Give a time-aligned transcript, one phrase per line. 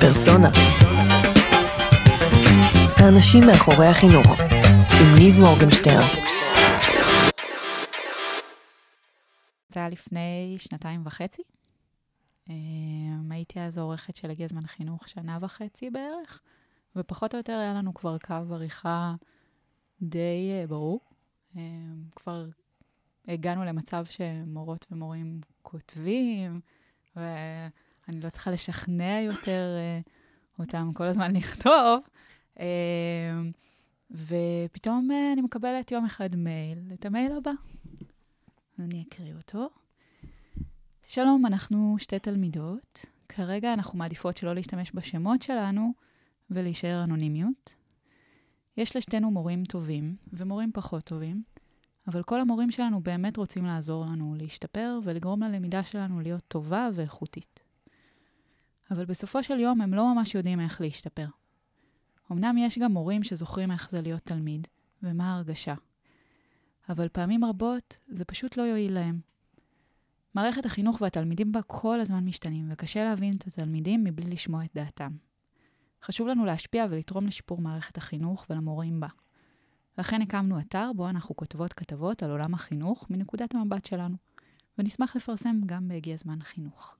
[0.00, 0.48] פרסונה.
[2.96, 4.26] האנשים מאחורי החינוך,
[5.00, 6.08] עם ניב מורגנשטרן.
[9.68, 11.42] זה היה לפני שנתיים וחצי.
[12.48, 16.40] אמ, הייתי אז עורכת של הגיע זמן חינוך שנה וחצי בערך,
[16.96, 19.14] ופחות או יותר היה לנו כבר קו עריכה
[20.02, 21.00] די אה, ברור.
[21.56, 21.60] אמ,
[22.16, 22.46] כבר
[23.28, 26.60] הגענו למצב שמורות ומורים כותבים,
[28.10, 30.00] ואני לא צריכה לשכנע יותר אה,
[30.58, 32.00] אותם כל הזמן לכתוב.
[32.60, 32.64] אמ,
[34.10, 37.50] ופתאום אה, אני מקבלת יום אחד מייל, את המייל הבא.
[38.78, 39.70] אני אקריא אותו.
[41.04, 43.06] שלום, אנחנו שתי תלמידות.
[43.28, 45.92] כרגע אנחנו מעדיפות שלא להשתמש בשמות שלנו
[46.50, 47.74] ולהישאר אנונימיות.
[48.76, 51.42] יש לשתינו מורים טובים ומורים פחות טובים,
[52.06, 57.69] אבל כל המורים שלנו באמת רוצים לעזור לנו להשתפר ולגרום ללמידה שלנו להיות טובה ואיכותית.
[58.90, 61.26] אבל בסופו של יום הם לא ממש יודעים איך להשתפר.
[62.32, 64.68] אמנם יש גם מורים שזוכרים איך זה להיות תלמיד
[65.02, 65.74] ומה ההרגשה,
[66.88, 69.20] אבל פעמים רבות זה פשוט לא יועיל להם.
[70.34, 75.12] מערכת החינוך והתלמידים בה כל הזמן משתנים, וקשה להבין את התלמידים מבלי לשמוע את דעתם.
[76.02, 79.08] חשוב לנו להשפיע ולתרום לשיפור מערכת החינוך ולמורים בה.
[79.98, 84.16] לכן הקמנו אתר בו אנחנו כותבות כתבות על עולם החינוך מנקודת המבט שלנו,
[84.78, 86.96] ונשמח לפרסם גם בהגיע זמן חינוך.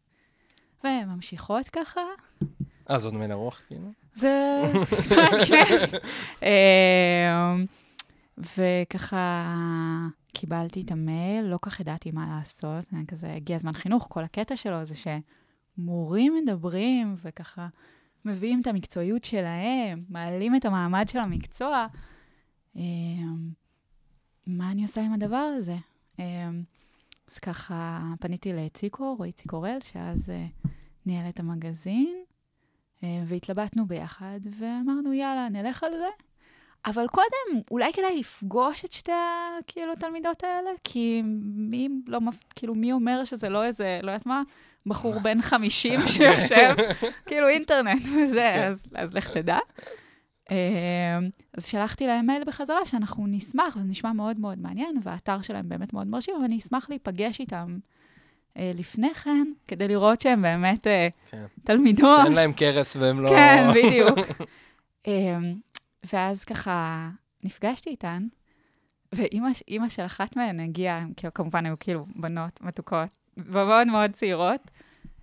[0.84, 2.00] וממשיכות ככה.
[2.90, 3.90] אה, עוד מייל ארוך, כאילו?
[4.14, 4.62] זה
[5.48, 5.64] כן.
[6.46, 7.66] אמ,
[8.56, 9.56] וככה
[10.32, 14.84] קיבלתי את המייל, לא כך ידעתי מה לעשות, כזה הגיע זמן חינוך, כל הקטע שלו
[14.84, 14.94] זה
[15.76, 17.68] שמורים מדברים וככה
[18.24, 21.86] מביאים את המקצועיות שלהם, מעלים את המעמד של המקצוע.
[22.76, 23.50] אמ,
[24.46, 25.76] מה אני עושה עם הדבר הזה?
[27.30, 30.46] אז ככה פניתי לאציקו, רועי ציקורל, שאז אה,
[31.06, 32.22] ניהל את המגזין,
[33.04, 36.08] אה, והתלבטנו ביחד, ואמרנו, יאללה, נלך על זה.
[36.86, 39.12] אבל קודם, אולי כדאי לפגוש את שתי
[39.66, 41.22] כאילו, התלמידות האלה, כי
[41.54, 42.18] מי, לא,
[42.54, 44.42] כאילו, מי אומר שזה לא איזה, לא יודעת מה,
[44.86, 46.74] בחור בן 50 שיושב,
[47.26, 48.68] כאילו אינטרנט וזה, כן.
[48.68, 49.58] אז, אז לך תדע.
[50.50, 50.56] אמ,
[51.56, 55.92] אז שלחתי להם מייל בחזרה שאנחנו נשמח, וזה נשמע מאוד מאוד מעניין, והאתר שלהם באמת
[55.92, 57.78] מאוד מרשים, אבל אני אשמח להיפגש איתם
[58.56, 61.44] אה, לפני כן, כדי לראות שהם באמת אה, כן.
[61.64, 62.20] תלמידות.
[62.22, 63.28] שאין להם כרס והם לא...
[63.28, 64.18] כן, בדיוק.
[65.06, 65.54] אמ,
[66.12, 67.08] ואז ככה
[67.44, 68.26] נפגשתי איתן,
[69.12, 74.70] ואימא של אחת מהן הגיעה, כמובן היו כאילו בנות מתוקות, ומאוד מאוד צעירות.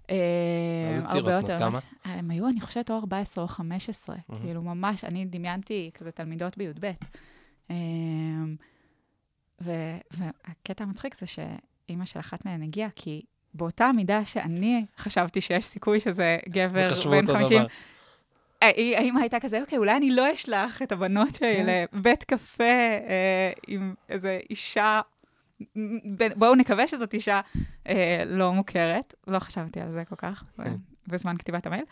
[0.10, 1.44] איזה אה, צעירות?
[1.44, 1.80] בת כמה?
[2.06, 4.16] הם היו, אני חושבת, או 14 או 15.
[4.42, 6.92] כאילו, ממש, אני דמיינתי כזה תלמידות בי"ב.
[7.72, 7.76] אה,
[9.62, 13.22] והקטע המצחיק זה שאימא של אחת מהן הגיעה, כי
[13.54, 17.62] באותה מידה שאני חשבתי שיש סיכוי שזה גבר בן 50,
[18.62, 21.88] האמא הייתה כזה, אוקיי, אולי אני לא אשלח את הבנות שלי כן.
[21.94, 25.02] לבית קפה אה, עם איזו אישה,
[26.36, 27.42] בואו נקווה שזאת אישה
[27.88, 29.14] אה, לא מוכרת.
[29.28, 30.76] לא חשבתי על זה כל כך כן.
[31.08, 31.86] בזמן כתיבת המייל.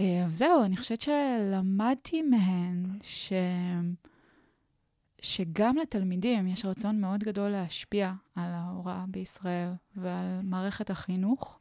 [0.00, 3.32] אה, זהו, אני חושבת שלמדתי מהן ש...
[5.20, 11.58] שגם לתלמידים יש רצון מאוד גדול להשפיע על ההוראה בישראל ועל מערכת החינוך.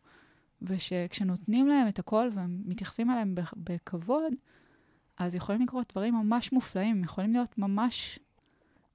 [0.61, 4.33] ושכשנותנים להם את הכל ומתייחסים אליהם בכבוד,
[5.17, 8.19] אז יכולים לקרות דברים ממש מופלאים, יכולים להיות ממש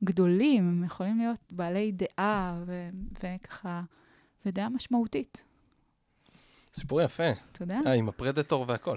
[0.05, 2.89] גדולים, הם יכולים להיות בעלי דעה ו-
[3.23, 3.83] וככה,
[4.47, 5.45] ודעה משמעותית.
[6.75, 7.31] סיפור יפה.
[7.53, 7.79] תודה.
[7.87, 8.97] אה, עם הפרדטור והכל.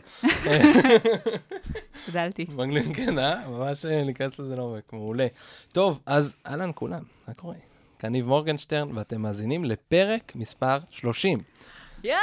[1.95, 2.45] השתדלתי.
[2.57, 3.47] מגניב, כן, אה?
[3.47, 5.27] ממש אה, ניכנס לזה לעומק, מעולה.
[5.73, 7.55] טוב, אז אהלן כולם, מה קורה?
[7.99, 11.39] כאן ניב מורגנשטרן, ואתם מאזינים לפרק מספר 30.
[12.03, 12.17] יואו!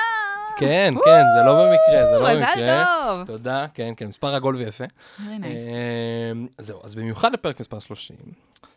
[0.59, 2.56] כן, כן, זה לא במקרה, זה לא במקרה.
[2.56, 2.84] מזל
[3.16, 3.26] טוב.
[3.26, 4.84] תודה, כן, כן, מספר עגול ויפה.
[5.20, 8.16] אמ, זהו, אז במיוחד לפרק מספר 30,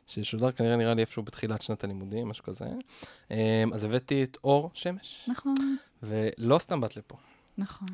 [0.08, 2.66] ששודר כנראה נראה לי איפשהו בתחילת שנת הלימודים, משהו כזה,
[3.32, 3.38] אמ,
[3.74, 5.26] אז הבאתי את אור שמש.
[5.28, 5.78] נכון.
[6.04, 7.16] ולא סתם באת לפה.
[7.58, 7.88] נכון.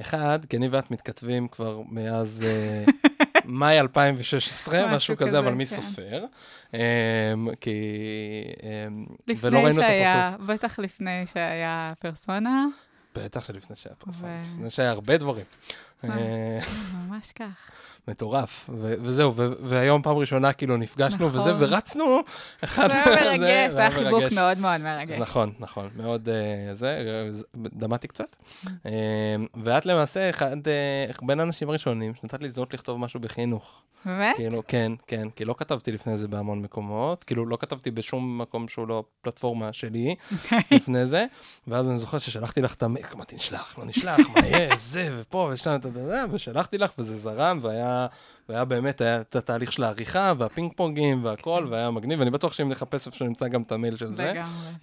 [0.00, 2.84] אחד, כי אני ואת מתכתבים כבר מאז אה,
[3.46, 5.76] מאי 2016, משהו כזה, אבל מי כן.
[5.76, 6.24] סופר?
[6.74, 6.78] אמ,
[7.60, 7.80] כי...
[9.26, 12.66] לפני שהיה, בטח לפני שהיה פרסונה.
[13.16, 15.44] בטח שלפני שהיה פרסונה, לפני שהיה הרבה דברים.
[16.04, 16.58] אה,
[16.94, 17.70] ממש כך.
[18.08, 21.56] מטורף, וזהו, והיום פעם ראשונה כאילו נפגשנו וזה, נכון.
[21.58, 22.20] ורצנו
[22.64, 22.88] אחד...
[22.88, 25.20] זה היה מרגש, זה היה חיבוק מאוד מאוד מרגש.
[25.20, 27.22] נכון, נכון, מאוד אה, זה,
[27.56, 28.36] דמעתי קצת.
[28.86, 28.92] אה,
[29.64, 30.56] ואת למעשה אחד
[31.22, 33.82] בין האנשים הראשונים שנתת לי הזדמנות לכתוב משהו בחינוך.
[34.06, 34.36] באמת?
[34.36, 38.68] כאילו, כן, כן, כי לא כתבתי לפני זה בהמון מקומות, כאילו לא כתבתי בשום מקום
[38.68, 40.14] שהוא לא פלטפורמה שלי.
[40.32, 40.60] אוקיי.
[40.70, 41.26] לפני זה,
[41.66, 45.50] ואז אני זוכר ששלחתי לך את המייל, אמרתי, נשלח, לא נשלח, מה יהיה, זה, ופה,
[45.52, 45.76] ושם,
[46.30, 48.06] ושלחתי לך, וזה זרם, והיה,
[48.48, 52.68] והיה באמת, היה את התהליך של העריכה, והפינג פונגים, והכל, והיה מגניב, ואני בטוח שאם
[52.68, 54.32] נחפש איפה שנמצא גם את המייל של זה,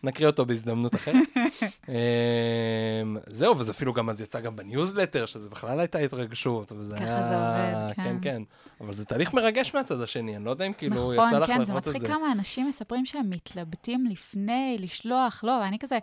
[0.03, 1.15] נקריא אותו בהזדמנות אחרת.
[1.89, 7.05] אמ, זהו, וזה אפילו גם אז יצא גם בניוזלטר, שזה בכלל הייתה התרגשות, וזה היה...
[7.05, 8.03] ככה זה עובד, כן.
[8.03, 8.41] כן, כן.
[8.81, 11.53] אבל זה תהליך מרגש מהצד השני, אני לא יודע אם כאילו יצא לך נכון, כן,
[11.53, 11.91] לראות זה את זה.
[11.91, 15.97] מצחיק כמה אנשים מספרים שהם מתלבטים לפני, לשלוח, לא, ואני כזה...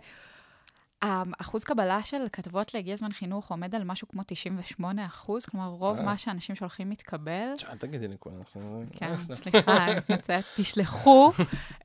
[1.01, 5.97] האחוז קבלה של כתבות להגיע זמן חינוך עומד על משהו כמו 98 אחוז, כלומר, רוב
[5.97, 6.03] אה.
[6.03, 7.53] מה שאנשים שולחים מתקבל.
[7.71, 8.41] אל תגידי לכולם.
[8.41, 8.61] עכשיו,
[8.97, 9.35] כן, אה.
[9.35, 9.85] סליחה,
[10.57, 11.31] תשלחו.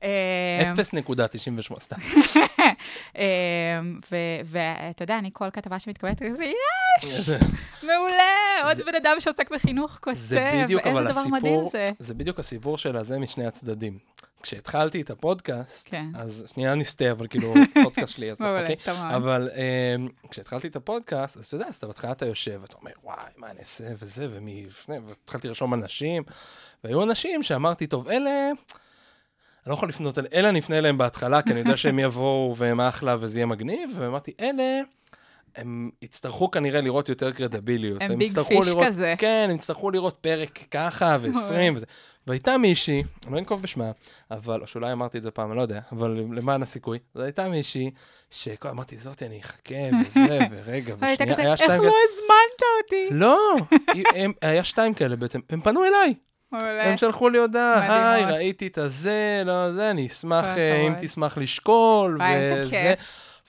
[0.03, 1.95] אה, 0.98, סתם.
[3.17, 3.79] אה,
[4.45, 6.43] ואתה יודע, אני כל כתבה שמתקבלת, כזה,
[7.01, 7.29] יש,
[7.83, 8.23] מעולה,
[8.63, 10.73] עוד זה- בן אדם שעוסק בחינוך כותב, זה איזה
[11.11, 11.85] דבר מדהים זה.
[11.99, 13.97] זה בדיוק הסיפור של הזה משני הצדדים.
[14.43, 16.05] כשהתחלתי את הפודקאסט, כן.
[16.15, 17.53] אז שנייה נסטה, אבל כאילו,
[17.83, 18.75] פודקאסט שלי, אז מעולה, אוקיי.
[18.75, 19.15] תמר.
[19.15, 22.91] אבל um, כשהתחלתי את הפודקאסט, אז אתה יודע, אז אתה בהתחלה אתה יושב, ואתה אומר,
[23.03, 26.23] וואי, מה אני אעשה וזה, ומי יפנה, והתחלתי לרשום אנשים,
[26.83, 28.55] והיו אנשים שאמרתי, טוב, אלה, אני
[29.67, 32.81] לא יכול לפנות אליהם, אלה אני אפנה אליהם בהתחלה, כי אני יודע שהם יבואו והם
[32.81, 34.81] אחלה וזה יהיה מגניב, ואמרתי, אלה...
[35.55, 38.01] הם יצטרכו כנראה לראות יותר קרדיביליות.
[38.01, 39.15] הם ביג יצטרכו פיש לראות, כזה.
[39.17, 41.85] כן, הם יצטרכו לראות פרק ככה ו-20 וזה.
[42.27, 43.89] והייתה מישהי, אני לא אנקוב בשמה,
[44.31, 47.49] אבל, או שאולי אמרתי את זה פעם, אני לא יודע, אבל למען הסיכוי, זו הייתה
[47.49, 47.91] מישהי,
[48.31, 49.75] שאמרתי, זאתי, אני אחכה,
[50.07, 51.91] וזה, ורגע, ושנייה, היה איך שתיים לא כאלה.
[52.09, 53.07] הזמנת אותי?
[53.11, 53.55] לא,
[54.15, 56.13] הם- היה שתיים כאלה בעצם, הם פנו אליי.
[56.83, 58.25] הם שלחו לי הודעה, היי.
[58.25, 60.93] ראיתי את הזה, לא זה, אני אשמח, אה, אם.
[60.99, 62.19] תשמח לשקול,
[62.63, 62.93] וזה.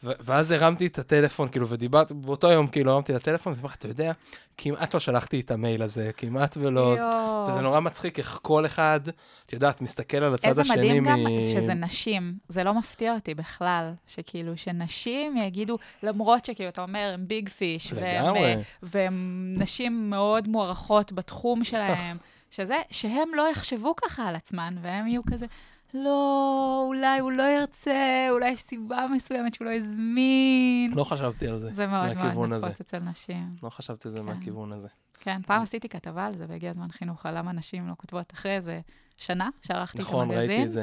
[0.02, 4.12] ואז הרמתי את הטלפון, כאילו, ודיברתי, באותו יום, כאילו, הרמתי את הטלפון, ואמרתי, אתה יודע,
[4.58, 6.96] כמעט לא שלחתי את המייל הזה, כמעט ולא...
[6.98, 7.46] יואו.
[7.48, 9.00] וזה נורא מצחיק איך כל אחד,
[9.46, 11.40] את יודעת, מסתכל על הצד איזה השני מדהים גם מ...
[11.40, 17.28] שזה נשים, זה לא מפתיע אותי בכלל, שכאילו, שנשים יגידו, למרות שכאילו, אתה אומר, הם
[17.28, 18.56] ביג פיש, לגמרי.
[18.82, 22.16] והן נשים מאוד מוערכות בתחום שלהם,
[22.50, 25.46] שזה, שהם לא יחשבו ככה על עצמן, והם יהיו כזה,
[25.94, 30.92] לא, אולי הוא לא ירצה, אולי יש סיבה מסוימת שהוא לא הזמין.
[30.94, 32.52] לא חשבתי על זה, זה מאוד מאוד.
[32.64, 33.50] נפוץ אצל נשים.
[33.62, 34.24] לא חשבתי על זה כן.
[34.24, 34.88] מהכיוון הזה.
[35.20, 38.56] כן, פעם עשיתי כתבה על זה, והגיע הזמן חינוך, על למה נשים לא כותבות אחרי
[38.56, 38.80] איזה
[39.16, 40.50] שנה שערכתי את נכון, המגזין.
[40.50, 40.82] ראיתי את זה.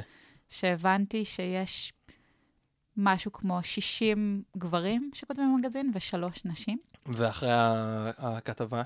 [0.50, 1.94] שהבנתי שיש
[2.98, 6.78] משהו כמו 60 גברים שכותבים במגזין ושלוש נשים.
[7.06, 7.50] ואחרי
[8.18, 8.82] הכתבה?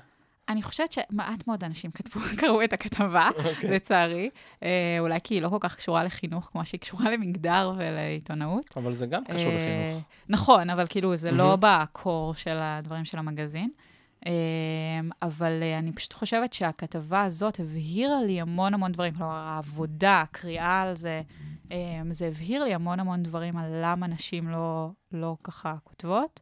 [0.48, 3.70] אני חושבת שמעט מאוד אנשים כתבו, קראו את הכתבה, אוקיי.
[3.70, 4.30] לצערי.
[4.62, 8.76] אה, אולי כי היא לא כל כך קשורה לחינוך כמו שהיא קשורה למגדר ולעיתונאות.
[8.76, 10.04] אבל זה גם קשור אה, לחינוך.
[10.28, 11.60] נכון, אבל כאילו זה לא מהמם.
[11.60, 13.70] בקור של הדברים של המגזין.
[14.26, 14.32] אה,
[15.22, 19.14] אבל אה, אני פשוט חושבת שהכתבה הזאת הבהירה לי המון המון דברים.
[19.14, 21.22] כלומר, העבודה, הקריאה על זה,
[21.72, 26.40] אה, זה הבהיר לי המון המון דברים על למה נשים לא, לא ככה כותבות,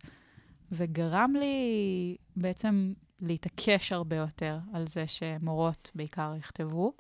[0.73, 6.93] וגרם לי בעצם להתעקש הרבה יותר על זה שמורות בעיקר יכתבו.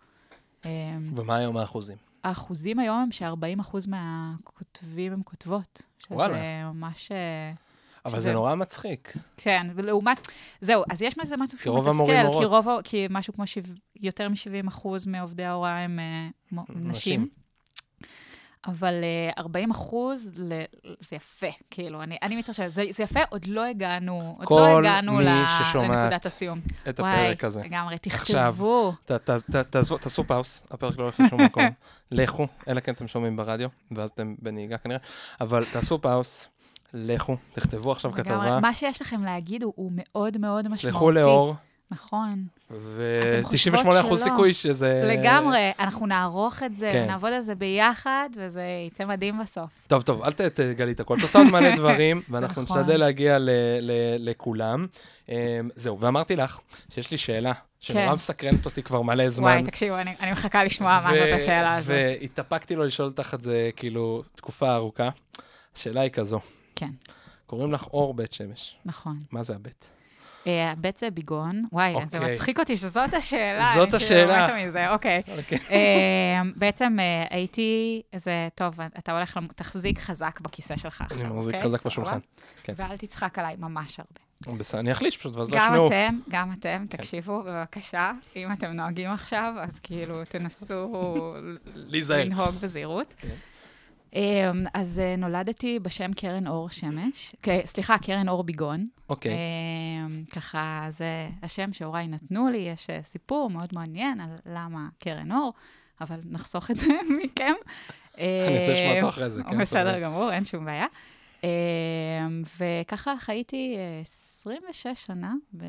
[0.65, 0.71] אה,
[1.17, 1.97] ומה היום האחוזים?
[2.25, 5.83] האחוזים היום הם ש-40% מהכותבים הם כותבות.
[5.99, 6.73] שזה וואלה.
[6.73, 7.13] ממש...
[7.13, 7.53] אה,
[8.05, 9.13] אבל שזה- זה נורא מצחיק.
[9.37, 10.29] כן, ולעומת...
[10.61, 12.05] זהו, אז יש מזה משהו שהוא מתסכל,
[12.39, 12.45] כי.
[12.45, 12.67] רוב...
[12.85, 13.63] כי משהו כמו שיו...
[13.97, 16.29] יותר מ-70% מעובדי ההוראה הם אה,
[16.71, 16.89] נשים.
[16.89, 17.29] נשים.
[18.67, 20.53] אבל אה, 40 אחוז, ל...
[21.01, 24.79] זה יפה, כאילו, אני, אני מתרשמת, זה, זה יפה, עוד לא הגענו, עוד כל לא
[24.79, 25.29] הגענו מי ל...
[25.65, 26.61] ששומעת לנקודת הסיום.
[26.89, 27.63] את וואי, הפרק הזה.
[27.65, 28.51] לגמרי, עכשיו.
[28.53, 28.93] תכתבו.
[29.05, 31.65] ת- ת- ת- תעזבו- תעשו פאוס, הפרק לא הולך לשום מקום.
[32.11, 34.99] לכו, אלא כן אתם שומעים ברדיו, ואז אתם בנהיגה כנראה,
[35.41, 36.49] אבל תעשו פאוס,
[36.95, 38.25] לכו, תכתבו עכשיו לגמרי.
[38.47, 40.81] כתבה, מה שיש לכם להגיד הוא, הוא מאוד מאוד משמעותי.
[40.81, 41.55] שלחו לאור,
[41.91, 42.45] נכון.
[42.71, 44.17] ו-98% חושבות שלא.
[44.17, 45.03] סיכוי שזה...
[45.17, 47.07] לגמרי, אנחנו נערוך את זה, כן.
[47.07, 49.71] נעבוד על זה ביחד, וזה יצא מדהים בסוף.
[49.87, 52.79] טוב, טוב, אל תגלי את הכל, את עושה עוד מלא דברים, ואנחנו נכון.
[52.79, 54.87] נשתדל להגיע ל- ל- לכולם.
[55.29, 55.35] אמ,
[55.77, 56.59] זהו, ואמרתי לך
[56.95, 58.13] שיש לי שאלה, שנורא כן.
[58.13, 59.51] מסקרנת אותי כבר מלא זמן.
[59.51, 61.91] וואי, תקשיבו, אני, אני מחכה לשמוע מה זאת השאלה הזאת.
[62.21, 65.09] והתאפקתי לו לשאול אותך את זה, כאילו, תקופה ארוכה.
[65.77, 66.41] השאלה היא כזו,
[66.77, 66.91] כן,
[67.47, 69.19] קוראים לך אור בית שמש, נכון.
[69.33, 69.91] מה זה הבית?
[70.47, 71.63] אה, זה ביגון.
[71.73, 72.33] וואי, זה אוקיי.
[72.35, 73.73] מצחיק אותי שזאת השאלה.
[73.75, 74.47] זאת אני השאלה.
[74.47, 75.23] כאילו מתה מזה, אוקיי.
[75.39, 75.59] אוקיי.
[75.71, 81.29] אה, בעצם אה, הייתי, איזה, טוב, אתה הולך, למ- תחזיק חזק בכיסא שלך עכשיו, אני
[81.29, 81.39] אוקיי?
[81.39, 81.91] מחזיק חזק סבבה?
[81.91, 82.19] בשולחן.
[82.63, 82.73] כן.
[82.77, 84.59] ואל תצחק עליי ממש הרבה.
[84.59, 85.87] בסדר, אני אחליש פשוט, ואז לא גם ישמעו.
[85.87, 86.97] אתם, גם אתם, כן.
[86.97, 88.13] תקשיבו, בבקשה.
[88.37, 91.35] אם אתם נוהגים עכשיו, אז כאילו, תנסו.
[92.11, 93.15] לנהוג בזהירות.
[94.15, 97.35] אמ, אז אה, נולדתי בשם קרן אור שמש,
[97.65, 98.89] סליחה, קרן אור ביגון.
[99.09, 104.89] אוקיי, אמ, ככה, זה השם שהוריי נתנו לי, יש אה, סיפור מאוד מעניין על למה
[104.99, 105.53] קרן אור,
[106.01, 106.93] אבל נחסוך את זה
[107.25, 107.55] מכם.
[108.19, 110.01] אני רוצה לשמוע אותו אמ, אחרי זה, כן, בסדר.
[110.01, 110.87] גמור, אין שום בעיה.
[111.45, 111.49] אה,
[112.59, 115.65] וככה חייתי אה, 26 שנה ב...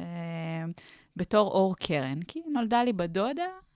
[1.16, 3.69] בתור אור קרן, כי נולדה לי בדודה אה,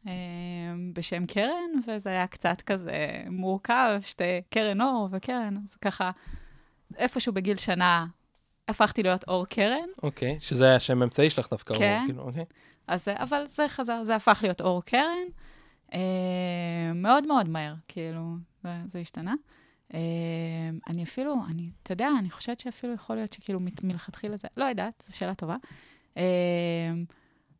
[0.93, 6.11] בשם קרן, וזה היה קצת כזה מורכב, שתי קרן אור וקרן, אז ככה,
[6.97, 8.05] איפשהו בגיל שנה
[8.67, 9.87] הפכתי להיות אור קרן.
[10.03, 11.97] אוקיי, שזה היה שם אמצעי שלך דווקא, כן.
[11.99, 12.45] אור, כאילו, אוקיי.
[12.87, 15.27] אז, אבל זה חזר, זה הפך להיות אור קרן,
[15.93, 19.33] אה, מאוד מאוד מהר, כאילו, זה, זה השתנה.
[19.93, 19.99] אה,
[20.87, 25.03] אני אפילו, אני, אתה יודע, אני חושבת שאפילו יכול להיות שכאילו מלכתחילה זה, לא יודעת,
[25.07, 25.55] זו שאלה טובה.
[26.17, 26.23] אה,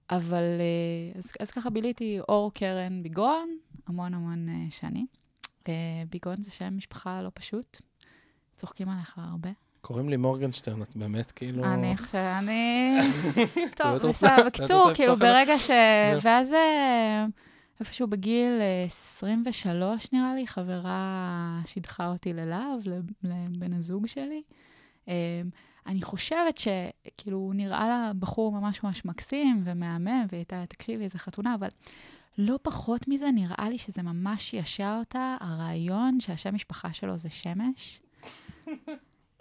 [0.10, 3.58] אבל, אה, אז, אז ככה ביליתי אור קרן ביגון,
[3.88, 5.06] המון המון אה, שנים.
[5.68, 5.74] אה,
[6.10, 7.82] ביגון זה שם משפחה לא פשוט,
[8.58, 9.50] צוחקים עליך הרבה.
[9.82, 11.64] קוראים לי מורגנשטרן, את באמת כאילו...
[11.64, 12.96] אני חושבת, אני...
[13.78, 15.16] טוב, בסדר, בקיצור, כאילו?
[15.18, 15.72] ברגע ש...
[16.22, 16.54] ואז
[17.80, 24.42] איפשהו בגיל אה, 23, נראה לי, חברה שידחה אותי ללהב, לב- לבן הזוג שלי.
[25.88, 31.20] אני חושבת שכאילו, הוא נראה לה בחור ממש ממש מקסים ומהמם, והיא הייתה, תקשיבי, איזה
[31.20, 31.68] חתונה, אבל
[32.38, 38.02] לא פחות מזה, נראה לי שזה ממש שישע אותה, הרעיון שהשם משפחה שלו זה שמש.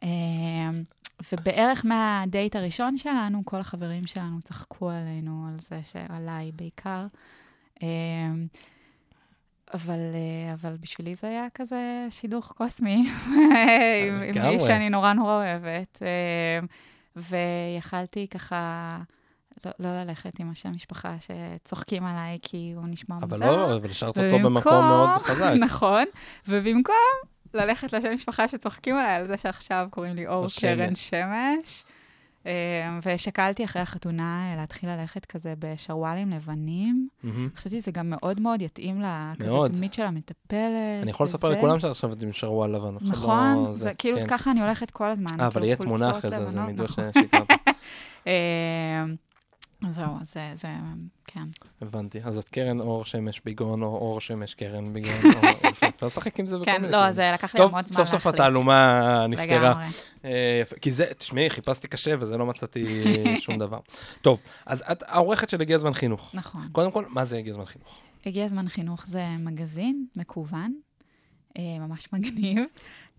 [0.02, 0.84] אמ,
[1.32, 7.06] ובערך מהדייט הראשון שלנו, כל החברים שלנו צחקו עלינו, על זה שעליי בעיקר.
[9.74, 13.10] אבל, אה, אבל בשבילי זה היה כזה שידוך קוסמי,
[14.08, 14.42] עם.
[14.44, 16.02] איש שאני נורא נורא אוהבת.
[16.02, 16.66] אמ,
[17.16, 18.90] ויכלתי ככה
[19.64, 23.56] לא, לא ללכת עם השם משפחה שצוחקים עליי כי הוא נשמע אבל מוזר.
[23.56, 25.52] לא, אבל השארת אותו במקום מאוד חזק.
[25.66, 26.04] נכון,
[26.48, 26.94] ובמקום
[27.54, 30.46] ללכת לשם משפחה שצוחקים עליי על זה שעכשיו קוראים לי אור.
[30.60, 31.84] קרן שמש.
[32.46, 32.52] אה,
[33.06, 37.08] ושקלתי אחרי החתונה אה, להתחיל ללכת כזה בשרוואלים לבנים.
[37.56, 39.02] חשבתי שזה גם מאוד מאוד יתאים.
[39.72, 40.52] תדמית של המטפלת.
[41.02, 41.49] אני יכול לספר.
[41.49, 42.96] לכולם שעכשיו את עם שרוואל לבן.
[42.96, 44.26] אחד לא- נכון, זה כאילו כן.
[44.28, 45.40] ככה אני הולכת כל הזמן.
[45.40, 46.90] אה, אבל כאילו יהיה תמונה אחרי זה, אז הם לבנות,
[49.90, 50.68] זהו, זה, זה,
[51.24, 51.44] כן.
[51.80, 52.20] הבנתי.
[52.24, 55.12] אז את קרן אור שמש ביגון, או אור שמש קרן ביגון,
[55.42, 55.48] או.
[55.88, 57.12] אפשר לשחק עם זה בכל כן, מיני לא, כלים.
[57.12, 58.22] זה לקח לי טוב, המון זמן סוף להחליט.
[58.22, 59.70] סוף התעלומה נפתרה.
[59.70, 59.84] לגמרי.
[60.24, 60.62] אה.
[60.80, 63.04] כי זה, תשמעי, חיפשתי קשה וזה לא מצאתי
[63.44, 63.78] שום דבר.
[64.22, 66.30] טוב, אז את העורכת של הגיע זמן חינוך.
[66.34, 66.68] נכון.
[66.72, 68.00] קודם כל, מה זה הגיע זמן חינוך?
[68.26, 70.74] הגיע זמן חינוך זה מגזין מקוון,
[71.58, 72.58] אה, ממש מגניב,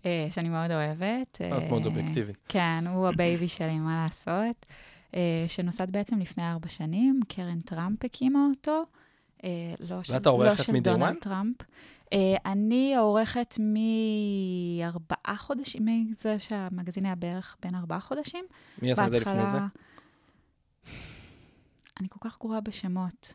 [0.06, 1.40] אה, שאני מאוד אוהבת.
[1.40, 2.36] את מאוד אובייקטיבית.
[2.48, 4.66] כן, הוא ה baby שלי, מה לעשות.
[5.14, 8.84] אה, שנוסד בעצם לפני ארבע שנים, קרן טראמפ הקימה אותו.
[9.44, 11.16] אה, לא של, ואת העורכת לא של דונלד?
[11.20, 11.56] טראמפ.
[12.12, 13.54] אה, אני העורכת
[14.78, 18.44] מארבעה חודשים, מזה שהמגזין היה בערך בין ארבעה חודשים.
[18.82, 19.58] מי עשה את זה לפני זה?
[22.00, 23.34] אני כל כך גרועה בשמות.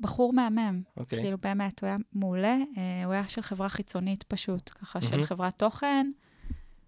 [0.00, 1.20] בחור מהמם, אוקיי.
[1.20, 2.56] כאילו באמת, הוא היה מעולה.
[3.04, 5.24] הוא היה של חברה חיצונית פשוט, ככה של מהמם.
[5.24, 6.10] חברת תוכן.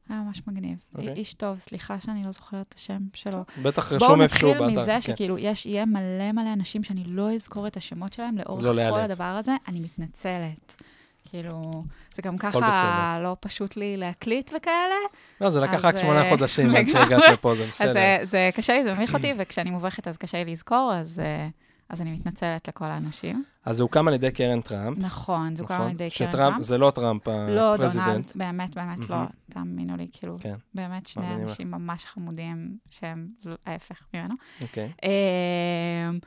[0.09, 0.79] היה ממש מגניב.
[0.95, 1.13] אוקיי.
[1.13, 3.45] איש טוב, סליחה שאני לא זוכרת את השם שלו.
[3.63, 4.81] בטח בואו רשום איפשהו נתחיל באתר.
[4.81, 5.01] מזה כן.
[5.01, 8.75] שכאילו, יש, יהיה מלא מלא אנשים שאני לא אזכור את השמות שלהם לאורך לא כל
[8.77, 9.11] להיעלב.
[9.11, 9.53] הדבר הזה.
[9.69, 10.83] אני מתנצלת.
[11.31, 11.85] כאילו,
[12.15, 13.23] זה גם ככה בסדר.
[13.23, 14.95] לא פשוט לי להקליט וכאלה.
[15.41, 16.87] לא, זה לקח רק שמונה אה, חודשים עד.
[16.93, 17.93] שהגעת לפה, זה אז בסדר.
[17.93, 21.49] זה, זה קשה לי, זה מביך אותי, וכשאני מובכת אז קשה לי לזכור, אז, אה,
[21.95, 23.45] אז אני מתנצלת לכל האנשים.
[23.65, 24.99] אז זה הוקם על ידי קרן טראמפ.
[24.99, 26.63] נכון, זה הוקם על ידי קרן טראמפ.
[26.63, 28.07] זה לא טראמפ לא, ה president.
[28.09, 29.17] דונלד, באמת, באמת לא.
[29.51, 30.55] תאמינו לי, כאילו, כן.
[30.75, 31.35] באמת שני.
[31.35, 34.35] אנשים ממש חמודים, שהם לא- ההפך ממנו.
[34.63, 34.93] אוקיי.
[35.03, 36.19] אמ,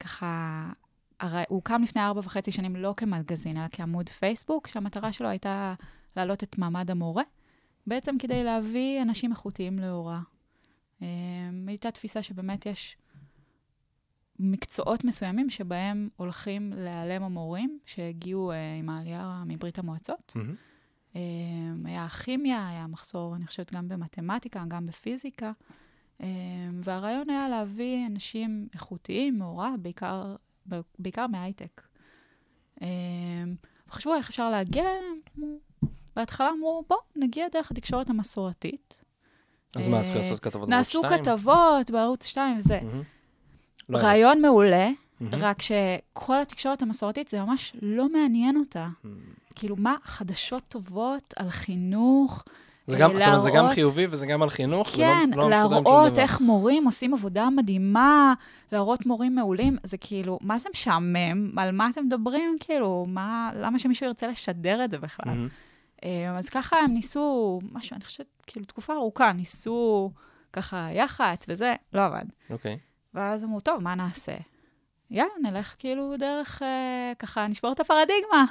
[0.00, 0.66] וככה,
[1.20, 5.74] הרי הוא הוקם לפני ארבע וחצי שנים לא כמגזין, אלא כעמוד פייסבוק, שהמטרה שלו הייתה
[6.16, 7.22] להעלות את מעמד המורה,
[7.86, 10.20] בעצם כדי להביא אנשים איכותיים להוראה.
[11.02, 11.06] אמ,
[11.68, 12.96] הייתה תפיסה שבאמת יש
[14.40, 20.32] מקצועות מסוימים שבהם הולכים להיעלם המורים שהגיעו אה, עם העלייה מברית המועצות.
[21.14, 25.52] אמ, היה כימיה, היה מחסור, אני חושבת, גם במתמטיקה, גם בפיזיקה.
[26.20, 26.26] אמ,
[26.84, 30.36] והרעיון היה להביא אנשים איכותיים מהוראה, בעיקר,
[30.98, 31.82] בעיקר מהייטק.
[32.80, 32.86] אמ,
[33.90, 35.58] חשבו איך אפשר להגיע אליהם.
[36.16, 39.04] בהתחלה אמרו, בואו, נגיע דרך התקשורת המסורתית.
[39.76, 41.24] אז מה, אה, צריך לעשות כתבות בערוץ נעשו 2?
[41.24, 42.80] כתבות בערוץ 2 וזה.
[42.82, 43.02] מהמם.
[43.90, 44.06] לא היה.
[44.06, 44.88] רעיון מעולה,
[45.20, 45.34] מהמם.
[45.44, 48.88] רק שכל התקשורת המסורתית, זה ממש לא מעניין אותה.
[49.04, 49.16] מהמם.
[49.54, 52.44] כאילו, מה, חדשות טובות על חינוך,
[52.86, 55.48] זה גם, זאת אומרת, זה גם להראות- חיובי וזה גם על חינוך, ולא- כן, לא
[55.48, 56.18] מסתדר עם שום להראות.
[56.18, 58.34] איך מורים עושים עבודה מדהימה,
[58.72, 61.58] להראות מורים מעולים, זה כאילו, מה זה משעמם?
[61.58, 62.56] על מה אתם מדברים?
[62.60, 65.48] כאילו, מה, למה שמישהו ירצה לשדר את זה בכלל?
[66.04, 70.10] אה, אז ככה הם ניסו, משהו, אני חושבת, כאילו, תקופה ארוכה, ניסו
[70.52, 72.24] ככה יח"צ וזה, לא עבד.
[72.50, 72.78] אוקיי.
[73.14, 74.36] ואז אמרו, טוב, מה נעשה?
[75.10, 78.44] יאללה, נלך כאילו דרך, אה, ככה, נשבור את הפרדיגמה.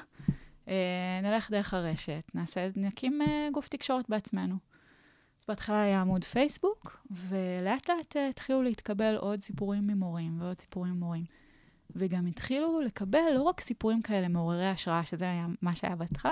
[0.68, 4.56] אה, נלך דרך הרשת, נעשה, נקים אה, גוף תקשורת בעצמנו.
[5.50, 11.24] בהתחלה היה עמוד פייסבוק, ולאט לאט אה, התחילו להתקבל עוד סיפורים ממורים ועוד סיפורים ממורים.
[11.96, 16.32] וגם התחילו לקבל לא רק סיפורים כאלה מעוררי השראה, שזה היה מה שהיה בהתחלה,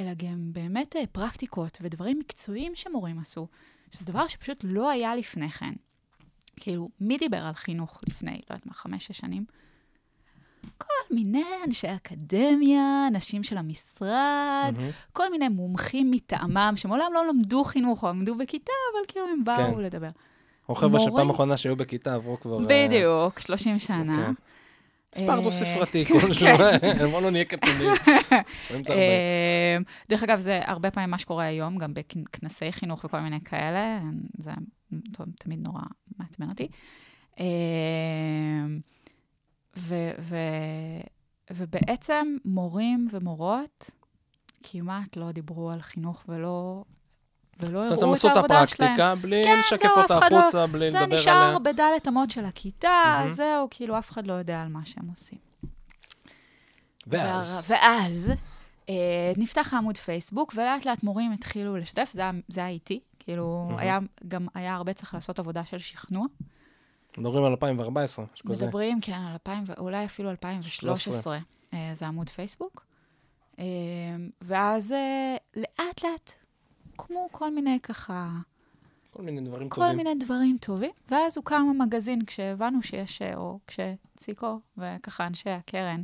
[0.00, 3.48] אלא גם באמת אה, פרקטיקות ודברים מקצועיים שמורים עשו,
[3.90, 5.72] שזה דבר שפשוט לא היה לפני כן.
[6.60, 9.44] כאילו, מי דיבר על חינוך לפני, לא יודעת מה, חמש-שש שנים?
[10.78, 14.90] כל מיני אנשי אקדמיה, אנשים של המשרד, מהמם.
[15.12, 19.74] כל מיני מומחים מטעמם, שמעולם לא למדו חינוך או עמדו בכיתה, אבל כאילו הם באו
[19.74, 19.80] כן.
[19.80, 20.10] לדבר.
[20.68, 22.58] או חבר'ה מורים- שפעם אחרונה שהיו בכיתה עברו כבר...
[22.60, 24.14] אה, בדיוק, 30 שנה.
[24.26, 24.32] כן.
[25.16, 26.20] מספר אה, דו-ספרתי כן.
[26.20, 26.46] כלשהו,
[27.10, 27.90] בוא לא נהיה קטנים.
[28.90, 29.76] אה,
[30.08, 34.00] דרך אגב, זה הרבה פעמים מה שקורה היום, גם בכנסי חינוך וכל מיני כאלה,
[34.38, 34.50] זה
[35.38, 35.82] תמיד נורא
[36.18, 36.68] מעצבן אותי.
[37.40, 37.44] אה,
[39.78, 41.06] ו- ו-
[41.50, 43.90] ובעצם מורים ומורות
[44.62, 46.84] כמעט לא דיברו על חינוך ולא...
[47.60, 48.92] ולא זאת אומרת, הם הראו את עשו את העבודה שלהם.
[48.92, 51.58] הפרקטיקה בלי כן, לשקף זהו, אותה אחד לא- החוצה, בלי זה לדבר נשאר עליה.
[51.58, 53.30] בדלת אמות של הכיתה, מהמם.
[53.34, 55.38] זהו, כאילו אף אחד לא יודע על מה שהם עושים.
[57.06, 58.32] ואז, ואז
[58.88, 63.78] אה, נפתח העמוד פייסבוק, ולאט לאט מורים התחילו לשתף, זה, זה היה איתי, כאילו, מהמם.
[63.78, 63.98] היה,
[64.28, 66.26] גם היה הרבה צריך לעשות עבודה של שכנוע.
[67.18, 68.66] מדברים על 2014, משהו כזה.
[68.66, 71.38] מדברים, כן, על 2000, ו- אולי אפילו 2013,
[71.74, 72.86] אה, זה עמוד פייסבוק.
[73.58, 73.64] אה,
[74.40, 76.32] ואז אה, לאט לאט,
[76.98, 78.28] כמו כל מיני ככה,
[79.10, 79.96] כל מיני דברים כל טובים.
[79.96, 86.02] מיני דברים טובים, ואז הוקם המגזין כשהבנו שיש, אה, או כשציקו וככה אנשי הקרן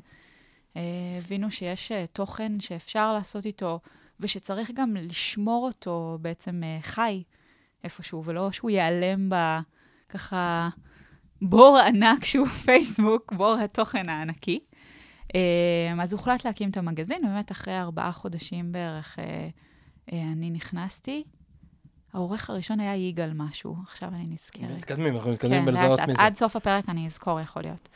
[0.77, 0.83] אה,
[1.19, 3.81] הבינו שיש אה, תוכן שאפשר לעשות איתו,
[4.21, 7.23] ושצריך גם לשמור אותו בעצם אה, חי
[7.85, 9.35] איפשהו, ולא שהוא ייעלם ב...
[10.09, 10.69] ככה
[11.43, 14.61] בור ענק שהוא פייסבוק, בור התוכן הענקי.
[15.35, 19.49] אה, אז הוחלט להקים את המגזין, ובאמת אחרי ארבעה חודשים בערך אה,
[20.13, 21.25] אני נכנסתי.
[22.13, 24.71] העורך הראשון היה יגאל משהו, עכשיו אני נזכרת.
[24.77, 26.01] מתקדמים, אנחנו מתקדמים כן, בלזהות.
[26.01, 26.23] מזה.
[26.23, 27.89] עד סוף הפרק אני אזכור, יכול להיות.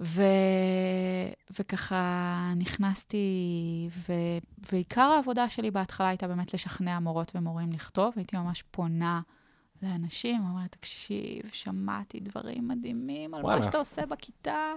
[0.00, 0.22] ו...
[1.58, 3.28] וככה נכנסתי,
[4.08, 4.12] ו...
[4.72, 8.12] ועיקר העבודה שלי בהתחלה הייתה באמת לשכנע מורות ומורים לכתוב.
[8.16, 9.20] הייתי ממש פונה
[9.82, 13.58] לאנשים, אומרת, תקשיב, שמעתי דברים מדהימים על וואלה.
[13.58, 14.72] מה שאתה עושה בכיתה.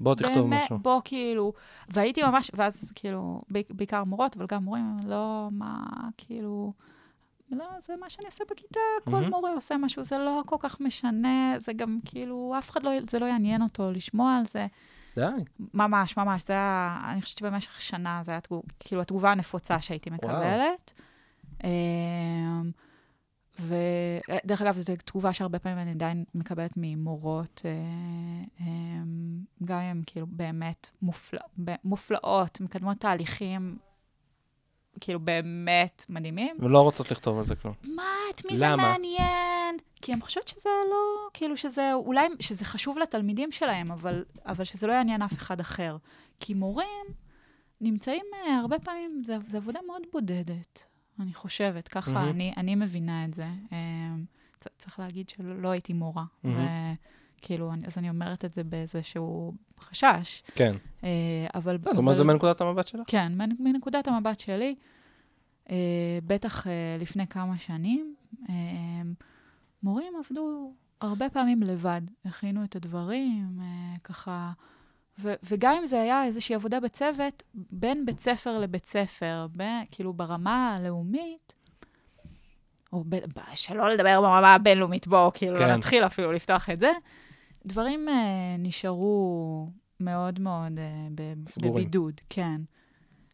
[0.00, 0.78] בוא תכתוב באמת, משהו.
[0.78, 1.52] בוא, כאילו,
[1.88, 5.84] והייתי ממש, ואז כאילו, בעיק- בעיקר מורות, אבל גם מורים, לא, מה,
[6.16, 6.72] כאילו,
[7.50, 9.30] לא, זה מה שאני עושה בכיתה, כל מהמם.
[9.30, 13.18] מורה עושה משהו, זה לא כל כך משנה, זה גם כאילו, אף אחד לא, זה
[13.18, 14.66] לא יעניין אותו לשמוע על זה.
[15.16, 15.24] די.
[15.74, 20.10] ממש, ממש, זה היה, אני חושבת שבמשך שנה זה היה תגוב, כאילו התגובה הנפוצה שהייתי
[20.10, 20.92] מקבלת.
[21.64, 22.70] אמ,
[23.60, 27.70] ודרך אגב, זו תגובה שהרבה פעמים אני עדיין מקבלת ממורות, אה,
[28.60, 31.40] אמ, גם אם הן כאילו באמת מופלא,
[31.84, 33.78] מופלאות, מקדמות תהליכים,
[35.00, 36.56] כאילו באמת מדהימים.
[36.60, 37.74] ולא רוצות לכתוב על זה כלום.
[37.84, 38.02] מה,
[38.34, 38.76] את מי זה למה?
[38.76, 39.76] מעניין?
[40.02, 44.86] כי אני חושבת שזה לא, כאילו שזה, אולי, שזה חשוב לתלמידים שלהם, אבל, אבל שזה
[44.86, 45.96] לא יעניין אף אחד אחר.
[46.40, 47.04] כי מורים
[47.80, 50.82] נמצאים אה, הרבה פעמים, זה, זה עבודה מאוד בודדת,
[51.20, 52.28] אני חושבת, ככה מהמם.
[52.30, 53.46] אני, אני מבינה את זה.
[53.72, 53.78] אה,
[54.60, 56.56] צ- צריך להגיד שלא לא הייתי מורה, מהמם.
[56.56, 56.70] וכאילו,
[57.50, 60.74] אני- אז אני אומרת את זה באיזשהו חשש, כן.
[61.04, 61.08] אה,
[61.54, 61.76] אבל...
[61.76, 63.00] בסדר, מה אבל- זה מנקודת המבט שלך?
[63.06, 64.74] כן, מנ- מנקודת המבט שלי,
[65.70, 65.76] אה,
[66.26, 68.14] בטח אה, לפני כמה שנים,
[68.48, 68.54] אה,
[69.82, 73.66] מורים עבדו הרבה פעמים לבד, הכינו את הדברים, אה,
[74.04, 74.52] ככה,
[75.18, 80.12] ו- וגם אם זה היה איזושהי עבודה בצוות, בין בית ספר לבית ספר, ב- כאילו
[80.12, 81.54] ברמה הלאומית,
[82.92, 85.68] או ב- ב- שלא לדבר ברמה הבינלאומית, בואו, כאילו, כן.
[85.68, 86.90] לא נתחיל אפילו לפתוח את זה,
[87.66, 91.74] דברים אה, נשארו מאוד מאוד אה, ב- סגורים.
[91.74, 92.60] בבידוד, כן.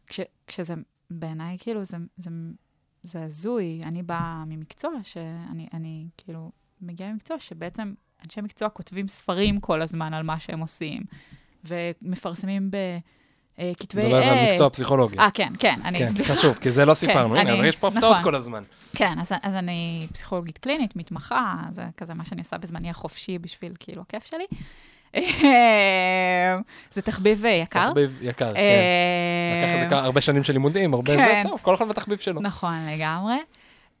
[0.07, 0.73] כש, כשזה,
[1.09, 2.29] בעיניי, כאילו, זה, זה,
[3.03, 3.81] זה הזוי.
[3.83, 7.93] אני באה ממקצוע שאני, אני, כאילו, מגיעה ממקצוע שבעצם
[8.25, 11.01] אנשי מקצוע כותבים ספרים כל הזמן על מה שהם עושים,
[11.63, 12.71] ומפרסמים
[13.59, 14.49] בכתבי מדבר על עת.
[14.51, 15.21] מקצוע פסיכולוגיה.
[15.21, 16.35] אה, כן, כן, אני, כן, סליחה.
[16.35, 17.35] חשוב, כי זה לא סיפרנו.
[17.35, 18.23] הנה, אני- אבל יש פה הפתעות נכון.
[18.23, 18.63] כל הזמן.
[18.95, 23.73] כן, אז, אז אני פסיכולוגית קלינית, מתמחה, זה כזה מה שאני עושה בזמני החופשי בשביל,
[23.79, 24.45] כאילו, הכיף שלי.
[26.91, 27.87] זה תחביב יקר.
[27.89, 28.59] תחביב יקר, כן.
[28.59, 31.25] אה, לקח הרבה שנים של לימודים, הרבה כן.
[31.25, 32.41] זה, בסדר, כל אחד בתחביב שלו.
[32.41, 33.35] נכון, לגמרי.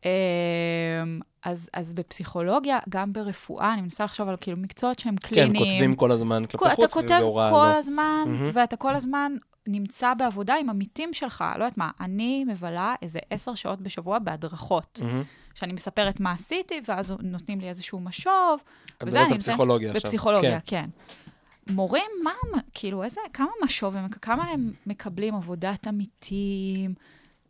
[0.05, 5.65] אמ, אז, אז בפסיכולוגיה, גם ברפואה, אני מנסה לחשוב על כאילו מקצועות שהם כן, קליניים.
[5.65, 7.77] כותבים כל הזמן כלפי אתה חוץ, כותב ובהוראה כל לא.
[7.77, 8.49] הזמן, מהמם.
[8.53, 9.35] ואתה כל הזמן
[9.67, 11.43] נמצא בעבודה עם עמיתים שלך.
[11.57, 15.23] לא יודעת מה, אני מבלה איזה עשר שעות בשבוע בהדרכות, מהמם.
[15.53, 18.59] שאני מספרת מה עשיתי, ואז נותנים לי איזשהו משוב.
[18.97, 20.01] את וזה מדברת אני על פסיכולוגיה עכשיו.
[20.01, 20.85] בפסיכולוגיה, כן.
[21.67, 21.73] כן.
[21.73, 22.31] מורים, מה,
[22.73, 26.93] כאילו, איזה, כמה משוב כמה הם מקבלים עבודת עמיתים,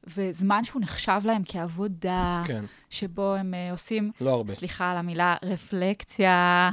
[0.08, 4.54] וזמן שהוא נחשב להם כעבודה, כן, שבו הם אה, עושים, לא הרבה.
[4.54, 6.70] סליחה על המילה רפלקציה,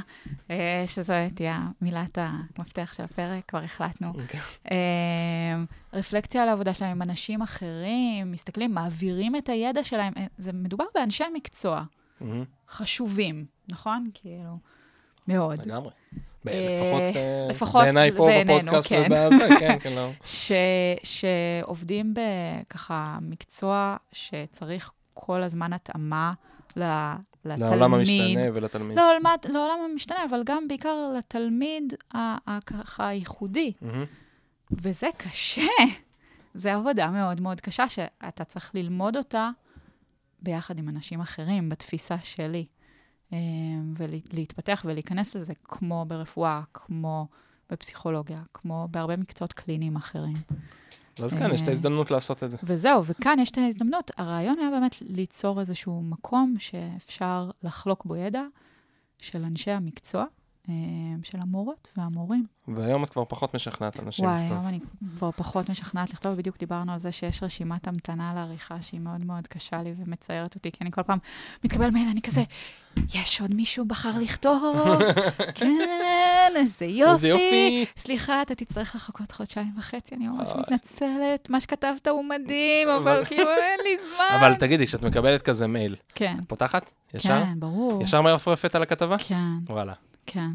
[0.49, 4.13] אה, שזו תהיה מילת המפתח של הפרק, כבר החלטנו.
[4.27, 4.39] כן.
[4.71, 5.63] אה,
[5.93, 10.13] רפלקציה על העבודה שלהם עם אנשים אחרים, מסתכלים, מעבירים את הידע שלהם.
[10.37, 11.83] זה מדובר באנשי מקצוע
[12.21, 14.09] מהמם, חשובים, נכון?
[14.13, 14.57] כאילו,
[15.27, 15.65] מאוד.
[15.65, 15.91] לגמרי.
[16.47, 19.03] אה, לפחות, אה, לפחות בעיניי פה בפודקאסט כן.
[19.11, 20.09] ובזה, כן, כן, לא.
[20.23, 20.51] ש,
[21.03, 26.33] שעובדים בככה מקצוע שצריך כל הזמן התאמה
[26.75, 27.59] לתלמיד.
[27.59, 28.97] לעולם המשתנה ולתלמיד.
[28.97, 29.03] לא,
[29.45, 32.17] לעולם, המשתנה, אבל גם בעיקר לתלמיד ה-
[32.51, 33.73] ה- ככה הייחודי.
[33.81, 34.05] מהמם.
[34.71, 35.61] וזה קשה.
[36.53, 39.49] זו עבודה מאוד מאוד קשה, שאתה צריך ללמוד אותה
[40.41, 42.65] ביחד עם אנשים אחרים, בתפיסה שלי.
[43.33, 43.37] אה,
[43.97, 47.27] ולהתפתח ולהיכנס לזה כמו ברפואה, כמו
[47.69, 50.37] בפסיכולוגיה, כמו בהרבה מקצועות קליניים אחרים.
[51.23, 52.57] אז כאן יש את אה, ההזדמנות לעשות את זה.
[52.63, 54.11] וזהו, וכאן יש את ההזדמנות.
[54.17, 58.43] הרעיון היה באמת ליצור איזשהו מקום שאפשר לחלוק בו ידע
[59.17, 60.25] של אנשי המקצוע,
[61.23, 62.45] של המורות והמורים.
[62.67, 64.57] והיום את כבר פחות משכנעת אנשים וואי, לכתוב.
[64.57, 64.79] היום אני
[65.17, 69.47] כבר פחות משכנעת לכתוב, בדיוק דיברנו על זה שיש רשימת המתנה לעריכה שהיא מאוד מאוד
[69.47, 71.17] קשה לי ומצערת אותי, כי אני כל פעם
[71.63, 72.43] מתקבל מייל, אני כזה,
[73.15, 74.63] יש עוד מישהו בחר לכתוב?
[75.55, 77.13] כן, איזה יופי.
[77.13, 77.85] איזה יופי.
[77.97, 80.47] סליחה, אתה תצטרך לחכות חודשיים וחצי, אני ממש.
[80.59, 84.39] מתנצלת, מה שכתבת הוא מדהים, אבל אבל- כאילו אין לי זמן.
[84.39, 86.89] אבל תגידי, כשאת מקבלת כזה מייל, כן, את פותחת?
[87.13, 87.43] ישר?
[87.43, 88.03] כן, ברור.
[88.03, 89.17] ישר מרפרפת על הכתבה?
[89.17, 89.35] כן,
[89.69, 89.93] וואלה.
[90.25, 90.47] כן.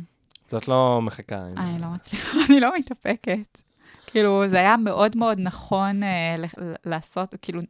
[0.48, 1.36] זאת לא מחכה.
[1.46, 3.58] עם- אני לא מצליחה, אני לא מתאפקת.
[4.06, 7.60] כאילו, זה היה מאוד מאוד נכון אה, ל- לעשות, כאילו,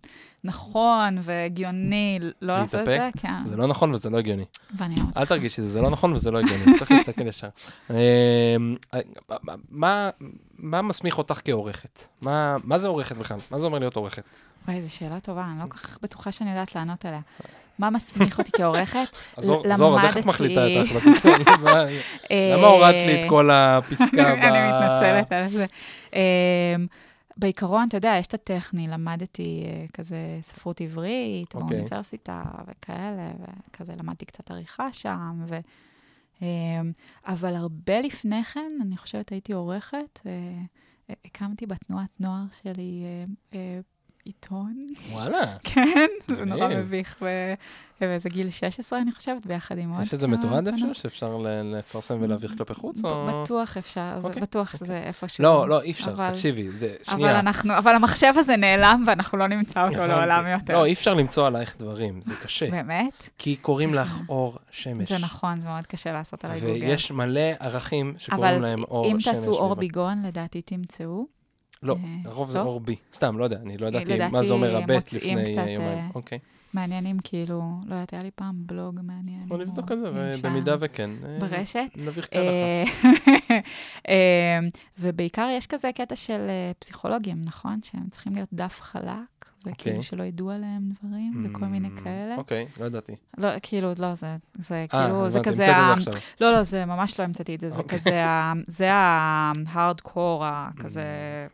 [0.45, 3.23] נכון והגיוני לא לעשות את זה, להתאפק?
[3.23, 3.47] כן.
[3.47, 4.45] זה לא נכון וזה לא הגיוני.
[4.77, 5.21] ואני לא מצליחה.
[5.21, 7.49] אל תרגישי, זה לא נכון וזה לא הגיוני, צריך להסתכל ישר.
[7.91, 7.95] אמ,
[9.71, 10.11] מה-
[10.59, 12.03] מה מסמיך אותך כעורכת?
[12.21, 13.39] מה מה זה עורכת בכלל?
[13.51, 14.23] מה זה אומר להיות עורכת?
[14.69, 17.21] וואי, זו שאלה טובה, אני לא כל כך בטוחה שאני יודעת לענות עליה.
[17.79, 18.99] מה מסמיך אותי כעורכת?
[19.37, 21.47] אז זור, זור, אז איך את מחליטה את ההחלטות?
[21.65, 21.85] מה-
[22.31, 24.39] למה הורדת לי את כל הפסקה ב...
[24.39, 25.67] אני מתנצלת על זה.
[26.12, 26.87] אמ,
[27.37, 31.77] בעיקרון, אתה יודע, יש את הטכני, למדתי אה, כזה ספרות עברית אוקיי.
[31.77, 33.31] באוניברסיטה וכאלה,
[33.71, 35.59] וכזה למדתי קצת עריכה שם, ו...
[36.43, 36.93] אמ,
[37.27, 40.21] אבל הרבה לפני כן, אני חושבת, הייתי עורכת.
[40.27, 40.33] אה,
[41.25, 43.25] הקמתי בתנועת נוער שלי אה,
[43.59, 43.81] אה,
[44.27, 46.69] עיתון, וואלה, כן, זה נורא.
[46.69, 47.23] מביך,
[48.01, 50.69] באיזה גיל 16, אני חושבת, ביחד עם עוד יש איזה מתועד.
[50.69, 53.01] איפשהו שאפשר לפרסם ולהעביר כלפי חוץ?
[53.03, 54.87] בטוח אפשר, זה אוקיי, בטוח אוקיי.
[54.87, 55.43] שזה איפשהו.
[55.45, 57.39] לא, לא, אי אפשר, אבל- תקשיבי, זה- אבל שנייה.
[57.41, 60.07] אנחנו, אבל המחשב הזה נעלם ואנחנו לא נמצא אותו.
[60.07, 60.73] לעולם יותר.
[60.73, 62.71] לא, אי אפשר למצוא עלייך דברים, זה קשה.
[62.71, 63.29] באמת?
[63.39, 65.12] כי קוראים לך אור שמש.
[65.12, 66.73] זה נכון, זה מאוד קשה לעשות עליי גוגל.
[66.73, 69.35] ויש מלא ערכים שקוראים אבל להם אור אם שמש.
[69.35, 69.75] תעשו אור.
[69.75, 71.36] ביגון, לדעתי תמצאו.
[71.83, 72.61] לא, אה, הרוב זה?
[72.61, 72.97] אור בי.
[73.12, 75.81] סתם, לא יודע, אני לא ידעתי לדעתי מה זה אומר הבט לפני אה, יומיים.
[75.81, 76.39] אה, אוקיי.
[76.75, 79.49] מעניינים, כאילו, לא יודעת, היה לי פעם בלוג מעניין.
[79.49, 81.11] בוא נבדוק את זה, ובמידה וכן.
[81.25, 81.87] אה, ברשת.
[81.97, 82.29] נביך.
[82.35, 82.85] אה,
[84.09, 84.59] אה,
[84.99, 87.79] ובעיקר יש כזה קטע של אה, פסיכולוגים, נכון?
[87.83, 89.36] שהם צריכים להיות דף חלק,
[89.66, 90.02] וכאילו אוקיי.
[90.02, 92.37] שלא ידעו עליהם דברים, וכל מיני כאלה.
[92.37, 93.12] אוקיי, לא ידעתי.
[93.38, 96.11] לא, כאילו, לא, זה, זה אה, כאילו, זה כזה, ה- זה.
[96.40, 97.98] לא, לא, זה ממש לא המצאתי את זה, זה אוקיי.
[97.98, 100.44] כזה, ה- זה ההארדקור,
[100.81, 101.05] כזה,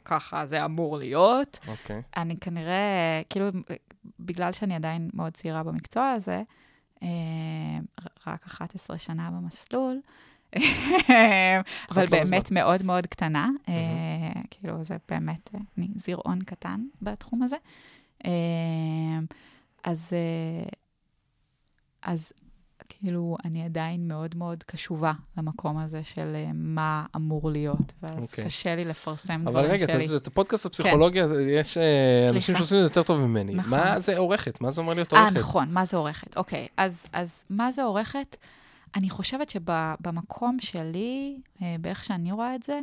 [0.05, 1.59] ככה זה אמור להיות.
[1.69, 2.03] אוקיי.
[2.17, 2.83] אני כנראה,
[3.31, 3.47] כאילו,
[4.21, 6.43] בגלל שאני עדיין מאוד צעירה במקצוע הזה,
[7.03, 7.09] אה,
[8.27, 10.01] רק 11 שנה במסלול,
[11.91, 13.75] אבל לא באמת מאוד מאוד קטנה, אה,
[14.51, 17.57] כאילו, זה באמת, אני זרעון קטן בתחום הזה.
[18.25, 18.31] אה,
[19.85, 20.69] אז, אה,
[22.03, 22.33] אז
[22.89, 28.45] כאילו, אני עדיין מאוד מאוד קשובה למקום הזה של אה, מה אמור להיות, ואז אוקיי.
[28.45, 30.03] קשה לי לפרסם אבל דברים רגע, שלי.
[30.03, 32.59] תעשו את הפודקאסט הפסיכולוגיה, יש אה, אנשים סליחה.
[32.59, 33.55] שעושים את זה יותר טוב ממני.
[33.55, 33.71] נכון.
[33.71, 34.61] מה זה עורכת?
[34.61, 35.37] מה זה אומר להיות אה, עורכת?
[35.37, 36.37] נכון, מה זה עורכת?
[36.37, 38.37] אוקיי, אז, אז מה זה עורכת?
[38.95, 42.81] אני חושבת שבמקום שלי, אה, באיך שאני רואה את זה,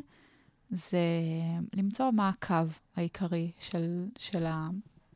[0.71, 0.99] זה
[1.73, 4.45] למצוא מה הקו העיקרי של, של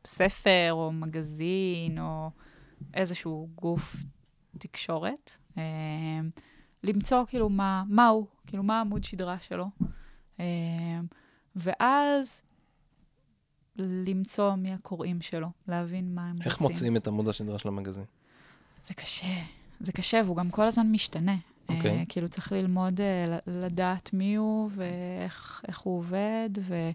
[0.04, 2.30] הספר, או מגזין, או
[2.94, 3.96] איזשהו גוף
[4.58, 5.38] תקשורת.
[5.58, 5.62] אה,
[6.82, 9.66] למצוא כאילו מה, מה הוא, כאילו מה עמוד שדרה שלו.
[10.40, 11.00] אה,
[11.56, 12.42] ואז
[13.78, 16.46] למצוא מי הקוראים שלו, להבין מה הם רוצים.
[16.46, 18.04] איך מוצאים את עמוד השדרה של המגזין?
[18.84, 19.26] זה קשה,
[19.80, 21.36] זה קשה, והוא גם כל הזמן משתנה.
[21.68, 22.02] אוקיי.
[22.02, 23.02] Uh, כאילו, צריך ללמוד uh,
[23.46, 26.90] לדעת מי הוא ואיך איך הוא עובד, ו,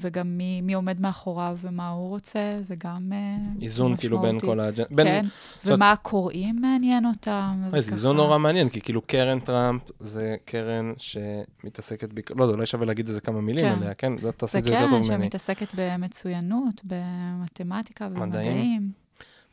[0.00, 3.18] וגם מי, מי עומד מאחוריו ומה הוא רוצה, זה גם אה,
[3.62, 4.46] איזון כאילו בין משמעותי.
[4.46, 4.88] כל האג'נדה.
[4.96, 5.26] בין- כן,
[5.64, 7.62] זאת- ומה הקוראים מעניין אותם.
[7.64, 12.44] אז זה ככה- איזון נורא מעניין, כי כאילו קרן טראמפ זה קרן שמתעסקת, בעיקר- לא
[12.44, 13.72] יודע, אולי שווה להגיד איזה כמה מילים כן.
[13.78, 14.12] עליה, כן?
[14.22, 15.20] לא תעשי זה את זה יותר טוב קרן.
[15.22, 18.22] שמתעסקת במצוינות, במתמטיקה מדעים.
[18.22, 18.90] ובמדעים.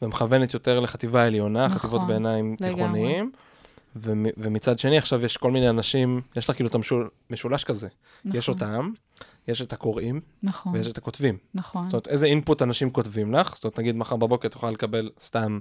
[0.02, 2.56] ומכוונת יותר לחטיבה העליונה, נכון, חטיבות ביניים.
[2.56, 3.32] תיכוניים.
[3.96, 6.76] ומ- ומצד שני, עכשיו יש כל מיני אנשים, יש לה כאילו את
[7.30, 7.88] המשולש כזה.
[8.26, 8.92] נכון, יש אותם,
[9.48, 11.38] יש את הקוראים, נכון, ויש את הכותבים.
[11.54, 11.86] נכון.
[11.86, 13.56] זאת אומרת, איזה אינפוט אנשים כותבים לך?
[13.56, 15.60] זאת אומרת, נגיד מחר בבוקר תוכל לקבל סתם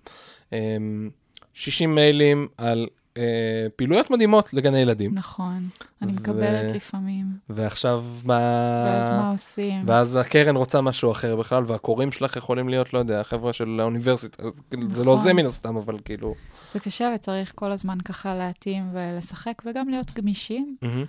[0.53, 1.11] אמ,
[1.55, 5.15] 60 מיילים על אה, פעילויות מדהימות לגני ילדים.
[5.15, 5.69] נכון.
[6.03, 8.39] אני ו- מקבלת לפעמים, ועכשיו מה...
[8.87, 9.83] ואז מה עושים?
[9.87, 14.43] ואז הקרן רוצה משהו אחר בכלל, והקוראים שלך יכולים להיות, לא יודע, החבר'ה של האוניברסיטה.
[14.71, 15.25] כאילו, זה לא נכון.
[15.25, 16.35] זה מן הסתם, אבל כאילו...
[16.73, 20.77] זה קשה וצריך כל הזמן ככה להתאים ולשחק, וגם להיות גמישים.
[20.83, 21.05] מהמם.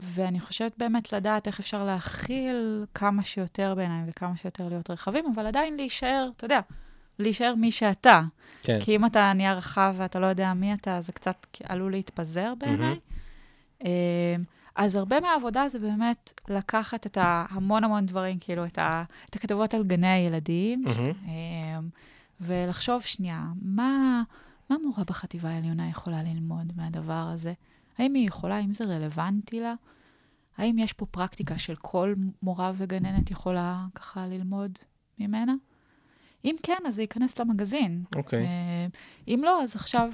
[0.00, 5.46] ואני חושבת באמת לדעת איך אפשר להכיל כמה שיותר בעיניים וכמה שיותר להיות רחבים, אבל
[5.46, 6.60] עדיין להישאר, אתה יודע,
[7.18, 8.22] להישאר מי שאתה.
[8.62, 8.78] כן.
[8.80, 12.98] כי אם אתה נהיה רחב ואתה לא יודע מי אתה, זה קצת עלול להתפזר בעיניי.
[13.84, 14.36] אה,
[14.76, 19.74] אז הרבה מהעבודה זה באמת לקחת את ההמון המון דברים, כאילו, את, ה, את הכתבות
[19.74, 20.84] על גני הילדים.
[21.28, 21.78] אה,
[22.40, 24.22] ולחשוב שנייה, מה,
[24.70, 27.52] מה מורה בחטיבה העליונה יכולה ללמוד מהדבר הזה?
[27.98, 29.74] האם היא יכולה, האם זה רלוונטי לה?
[30.56, 34.78] האם יש פה פרקטיקה של כל מורה וגננת יכולה ככה ללמוד
[35.18, 35.54] ממנה?
[36.44, 38.04] אם כן, אז זה ייכנס למגזין.
[38.16, 38.46] אוקיי.
[38.46, 38.86] אה,
[39.28, 40.12] אם לא, אז עכשיו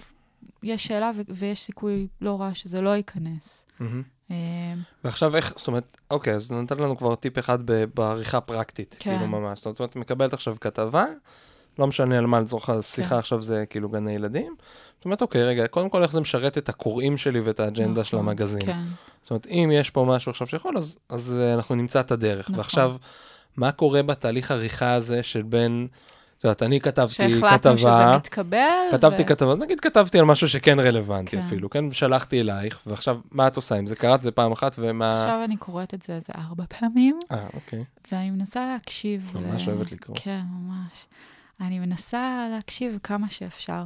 [0.62, 3.66] יש שאלה ו- ויש סיכוי לא רע שזה לא ייכנס.
[4.30, 7.58] אה, ועכשיו איך, זאת אומרת, אוקיי, אז נתת לנו כבר טיפ אחד
[7.94, 9.10] בעריכה פרקטית, כן.
[9.10, 9.64] כאילו ממש.
[9.64, 11.04] זאת אומרת, מקבלת עכשיו כתבה,
[11.78, 13.16] לא משנה על מה לצורך השיחה כן.
[13.16, 14.54] עכשיו זה כאילו גני ילדים.
[14.96, 18.16] זאת אומרת, אוקיי, רגע, קודם כל איך זה משרת את הקוראים שלי ואת האג'נדה של
[18.16, 18.66] נכון, המגזין.
[18.66, 18.78] כן,
[19.22, 22.46] זאת אומרת, אם יש פה משהו עכשיו שיכול, אז, אז אה, אנחנו נמצא את הדרך.
[22.46, 22.58] נכון.
[22.58, 22.96] ועכשיו,
[23.56, 25.86] מה קורה בתהליך עריכה הזה של בין,
[26.38, 28.64] את יודעת, אני כתבתי שהחלטנו שזה כתבה, מתקבל.
[28.90, 31.38] כתבתי ו- כתבה, אז נגיד כתבתי על משהו שכן רלוונטי כן.
[31.38, 31.84] אפילו, כן?
[31.84, 33.96] ושלחתי אלייך, ועכשיו, מה את עושה עם זה?
[33.96, 35.22] קראת את זה פעם אחת, ומה...
[35.22, 37.84] עכשיו אני קוראת את זה איזה ארבע פעמים, אה, אוקיי.
[38.12, 39.30] ואני מנסה להקשיב.
[39.34, 40.16] ממש אוהבת לקרוא.
[40.20, 41.06] כן, ממש.
[41.60, 43.84] אני מנסה להקשיב כמה שאפשר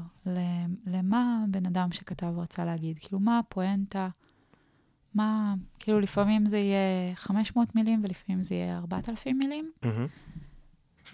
[0.86, 2.98] למה בן אדם שכתב רצה להגיד.
[2.98, 4.08] כאילו, מה הפואנטה?
[5.14, 9.70] מה, כאילו, לפעמים זה יהיה 500 מילים ולפעמים זה יהיה 4,000 מילים.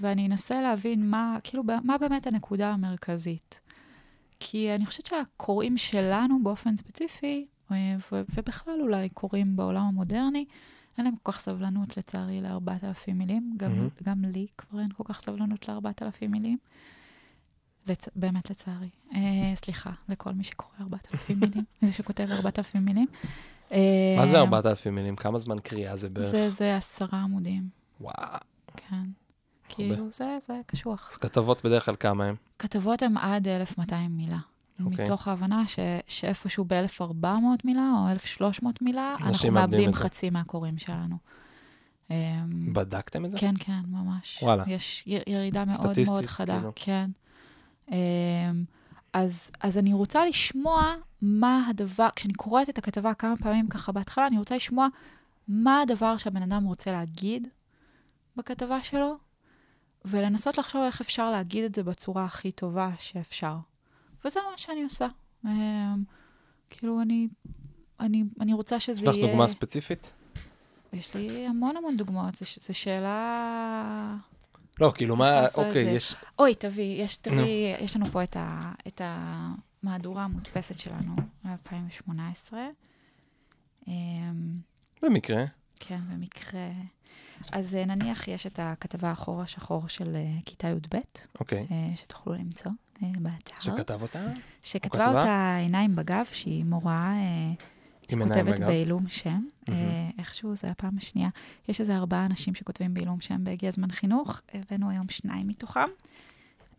[0.00, 3.60] ואני אנסה להבין מה, כאילו, מה באמת הנקודה המרכזית.
[4.40, 10.44] כי אני חושבת שהקוראים שלנו באופן ספציפי, אה, ובכלל אולי קוראים בעולם המודרני,
[10.98, 13.54] אין להם כל כך סבלנות, לצערי, ל-4,000 מילים.
[13.57, 13.88] גם, מהמם.
[14.02, 16.59] גם לי כבר אין כל כך סבלנות ל-4,000 מילים.
[17.88, 18.09] לצ...
[18.16, 18.88] באמת לצערי.
[19.14, 23.07] אה, סליחה, לכל מי שקורא 4,000 מילים, מי שכותב 4,000 מילים.
[23.70, 23.76] מה
[24.22, 25.16] אה, זה 4,000 מילים?
[25.16, 26.26] כמה זמן קריאה זה בערך?
[26.26, 27.68] זה, זה עשרה עמודים,
[28.00, 28.38] וואו.
[28.76, 29.02] כן.
[29.68, 31.09] כאילו, זה, זה קשוח.
[31.12, 32.35] אז כתבות בדרך כלל כמה הם?
[32.59, 34.38] כתבות הן עד 1,200 מילה.
[34.84, 35.04] אוקיי.
[35.04, 37.26] מתוך ההבנה ש, שאיפשהו ב-1,400
[37.64, 39.94] מילה או 1,300 מילה, אנחנו מאבדים.
[39.94, 41.16] חצי מהקוראים שלנו.
[42.10, 43.38] אמ, בדקתם את זה?
[43.38, 44.38] כן, כן, ממש.
[44.42, 44.64] וואלה.
[44.66, 46.72] יש יר- ירידה מאוד סטטיסטית, מאוד חדה, כאילו.
[46.76, 47.10] כן.
[47.92, 47.96] אמ,
[49.12, 54.26] אז, אז אני רוצה לשמוע מה הדבר, כשאני קוראת את הכתבה כמה פעמים ככה בהתחלה,
[54.26, 54.88] אני רוצה לשמוע
[55.48, 57.48] מה הדבר שהבן אדם רוצה להגיד
[58.37, 59.16] בכתבה שלו,
[60.04, 63.56] ולנסות לחשוב איך אפשר להגיד את זה בצורה הכי טובה שאפשר.
[64.24, 65.06] וזה מה שאני עושה.
[65.44, 65.50] אמ,
[66.70, 67.28] כאילו, אני,
[68.00, 69.26] אני, אני רוצה שזה יש לך יהיה...
[69.26, 70.10] דוגמה ספציפית?
[70.92, 74.16] יש לי המון המון דוגמאות, זו שאלה...
[74.80, 75.82] לא, כאילו מה, אוקיי.
[75.82, 76.14] יש...
[76.38, 82.52] אוי, תביא, יש, תביא, יש לנו פה את, ה, את המהדורה המודפסת שלנו, מ-2018.
[83.88, 84.58] אמ,
[85.02, 85.44] במקרה.
[85.80, 86.68] כן, במקרה.
[87.52, 90.98] אז אה, נניח יש את הכתבה החור השחור של אה, כיתה י"ב,
[91.40, 91.66] אוקיי.
[91.70, 93.54] אה, שתוכלו למצוא באתר.
[93.61, 94.26] שכתב אותה?
[94.62, 95.20] שכתבה כתבה?
[95.20, 97.52] אותה עיניים בגב, שהיא מורה אה,
[98.09, 98.61] שכותבת?
[98.61, 99.44] בעילום שם.
[99.68, 100.11] אה.
[100.18, 101.28] איכשהו, זו הפעם השנייה.
[101.68, 105.88] יש איזה ארבעה אנשים שכותבים בעילום שם בהגיע זמן חינוך, הבאנו היום שניים מתוכם.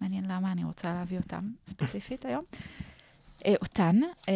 [0.01, 2.43] מעניין למה אני רוצה להביא אותם ספציפית היום.
[3.45, 3.99] אה, אותן.
[4.29, 4.33] אה,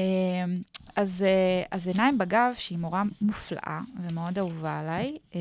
[0.96, 5.40] אז, אה, אז עיניים בגב, שהיא מורה מופלאה ומאוד אהובה עליי, אה,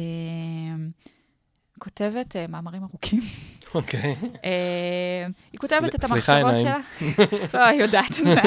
[1.78, 3.20] כותבת אה, מאמרים ארוכים.
[3.74, 4.16] אוקיי.
[4.44, 6.80] אה, היא כותבת את המחשבות שלה.
[7.00, 7.16] עיניים.
[7.54, 8.40] לא, היא יודעת את זה.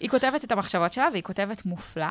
[0.00, 2.06] היא כותבת את המחשבות שלה, והיא כותבת מופלא.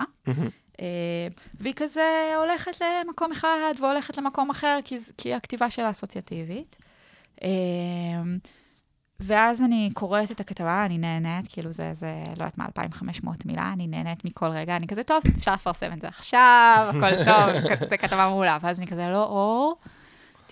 [0.82, 6.78] אה, והיא כזה הולכת למקום אחד והולכת למקום אחר, כי, כי הכתיבה שלה אסוציאטיבית.
[7.44, 7.50] אה,
[9.20, 13.74] ואז אני קוראת את הכתבה, אני נהנית, כאילו זה, זה, לא יודעת מה, 2,500 מילה,
[13.74, 17.98] אני נהנית מכל רגע, אני כזה, טוב, אפשר לפרסם את זה עכשיו, הכל טוב, זה
[17.98, 18.58] כתבה מעולה.
[18.62, 19.78] ואז אני כזה, לא, אור,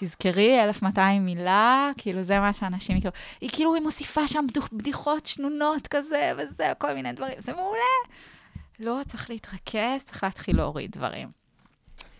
[0.03, 3.11] תזכרי, 1,200 מילה, כאילו זה מה שאנשים כאילו,
[3.41, 7.79] היא כאילו, היא מוסיפה שם בדיחות שנונות כזה, וזה, כל מיני דברים, זה מעולה.
[8.79, 11.31] לא, צריך להתרכז, צריך להתחיל להוריד דברים.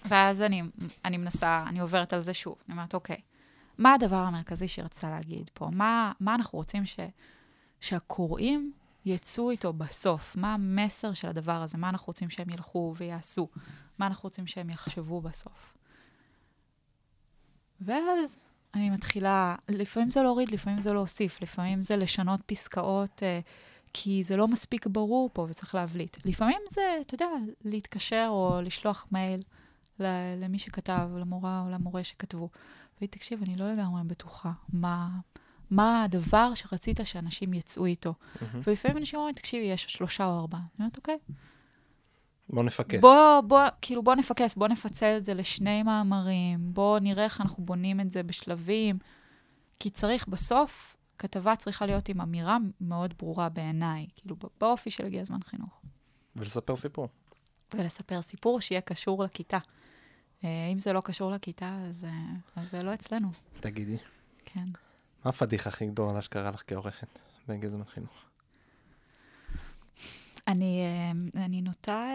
[0.06, 0.62] ואז אני,
[1.06, 2.56] אני מנסה, אני עוברת על זה שוב.
[2.67, 3.22] אני אומרת, אוקיי,
[3.78, 5.70] מה הדבר המרכזי שהיא רצתה להגיד פה?
[5.72, 7.00] מה, מה אנחנו רוצים ש,
[7.80, 8.72] שהקוראים
[9.06, 10.36] יצאו איתו בסוף?
[10.36, 11.78] מה המסר של הדבר הזה?
[11.78, 13.48] מה אנחנו רוצים שהם ילכו ויעשו?
[13.98, 15.74] מה אנחנו רוצים שהם יחשבו בסוף?
[17.82, 23.39] ואז אני מתחילה, לפעמים זה להוריד, לפעמים זה להוסיף, לפעמים זה לשנות פסקאות, אה,
[23.94, 26.17] כי זה לא מספיק ברור פה וצריך להבליט.
[26.26, 27.26] לפעמים זה, אתה יודע,
[27.65, 29.41] להתקשר או לשלוח מייל
[30.38, 32.50] למי שכתב, למורה או למורה שכתבו.
[33.00, 35.10] והיא, תקשיב, אני לא לגמרי בטוחה מה,
[35.72, 38.13] מה הדבר שרצית שאנשים יצאו איתו.
[38.13, 38.46] Mm-hmm.
[38.67, 40.60] ולפעמים אנשים אומרים, תקשיבי, יש שלושה או ארבעה.
[40.62, 41.17] אני אומרת, אוקיי.
[42.52, 43.00] בוא נפקס.
[43.02, 47.66] בוא, בוא, כאילו, בוא נפקס, בוא נפצל את זה לשני מאמרים, בוא נראה איך אנחנו
[47.66, 48.98] בונים את זה בשלבים.
[49.80, 55.22] כי צריך, בסוף, כתבה צריכה להיות עם אמירה מאוד ברורה בעיניי, כאילו, באופי של הגיע
[55.22, 55.82] הזמן חינוך.
[56.36, 57.08] ולספר סיפור.
[57.74, 59.58] ולספר סיפור שיהיה קשור לכיתה.
[60.44, 63.32] אה, אם זה לא קשור לכיתה, אז, אה, אז זה לא אצלנו.
[63.60, 63.98] תגידי.
[64.46, 64.66] כן.
[65.26, 68.31] מה הפדיחה הכי גדולה שקרה לך כעורכת בהגיע זמן חינוך?
[70.52, 72.10] אני, אה, אני נוטה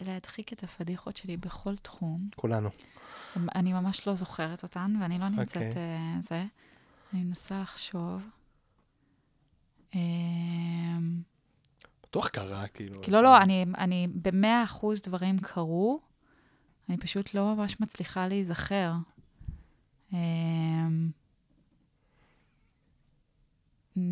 [0.00, 2.16] להדחיק את הפדיחות שלי בכל תחום.
[2.36, 2.70] כולנו.
[3.54, 5.66] אני ממש לא זוכרת אותן, ואני לא נמצאת okay.
[5.66, 6.20] אוקיי.
[6.20, 6.44] זה.
[7.12, 8.22] אני מנסה לחשוב.
[12.02, 13.00] בטוח קרה, כאילו.
[13.08, 16.00] לא, לא, אני, אני במאה אחוז דברים קרו.
[16.88, 18.92] אני פשוט לא ממש מצליחה להיזכר.
[23.96, 24.02] אמ,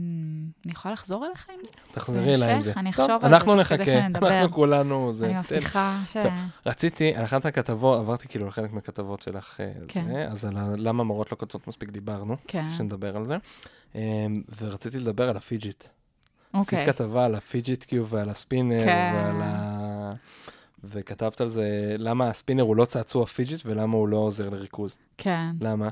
[0.64, 1.70] אני יכולה לחזור אליך עם זה?
[1.92, 2.72] תחזרי אליי עם זה.
[2.76, 5.12] אני אחשוב על זה אנחנו נחכה, אנחנו כולנו...
[5.24, 6.16] אני מבטיחה ש...
[6.66, 10.04] רציתי, על אחת הכתבות, עברתי כאילו לחלק מהכתבות שלך אה, כן.
[10.04, 12.64] זה, אז על למה מורות לא כותבות מספיק דיברנו, כן.
[12.76, 13.36] שנדבר על זה,
[13.94, 15.84] אמ, ורציתי לדבר על ה fidget.
[16.54, 16.82] אוקיי.
[16.82, 19.12] עשית כתבה על ה fidget cube ועל הספינר כן.
[19.14, 20.12] ועל ה...
[20.84, 24.96] וכתבת על זה, למה הספינר הוא לא צעצוע fidget ולמה הוא לא עוזר לריכוז.
[25.18, 25.50] כן.
[25.60, 25.88] למה?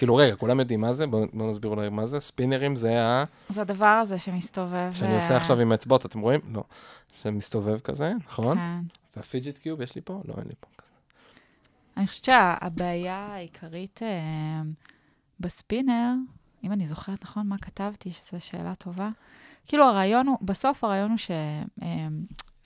[0.00, 1.06] כאילו, רגע, כולם יודעים מה זה?
[1.06, 2.20] בואו בוא נסביר אולי מה זה.
[2.20, 3.24] ספינרים זה ה...
[3.48, 4.90] זה הדבר הזה שמסתובב.
[4.92, 5.14] שאני.
[5.14, 6.40] עושה עכשיו עם האצבעות, אתם רואים?
[6.52, 6.64] לא.
[7.22, 8.58] שמסתובב כזה, נכון?
[8.58, 8.80] כן.
[9.16, 10.22] והפיג'יט קיוב יש לי פה?
[10.24, 10.90] לא, אין לי פה כזה.
[11.96, 14.62] אני חושבת שהבעיה העיקרית אה,
[15.40, 16.12] בספינר,
[16.64, 19.08] אם אני זוכרת נכון מה כתבתי, שזו שאלה טובה,
[19.66, 21.30] כאילו הרעיון הוא, בסוף הרעיון הוא ש...
[21.82, 22.08] אה,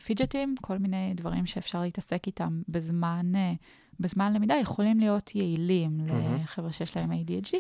[0.05, 3.53] פיג'טים, כל מיני דברים שאפשר להתעסק איתם בזמן, אה,
[4.01, 6.43] בזמן למידה, יכולים להיות יעילים mm-hmm.
[6.43, 7.57] לחבר'ה שיש להם ADHD,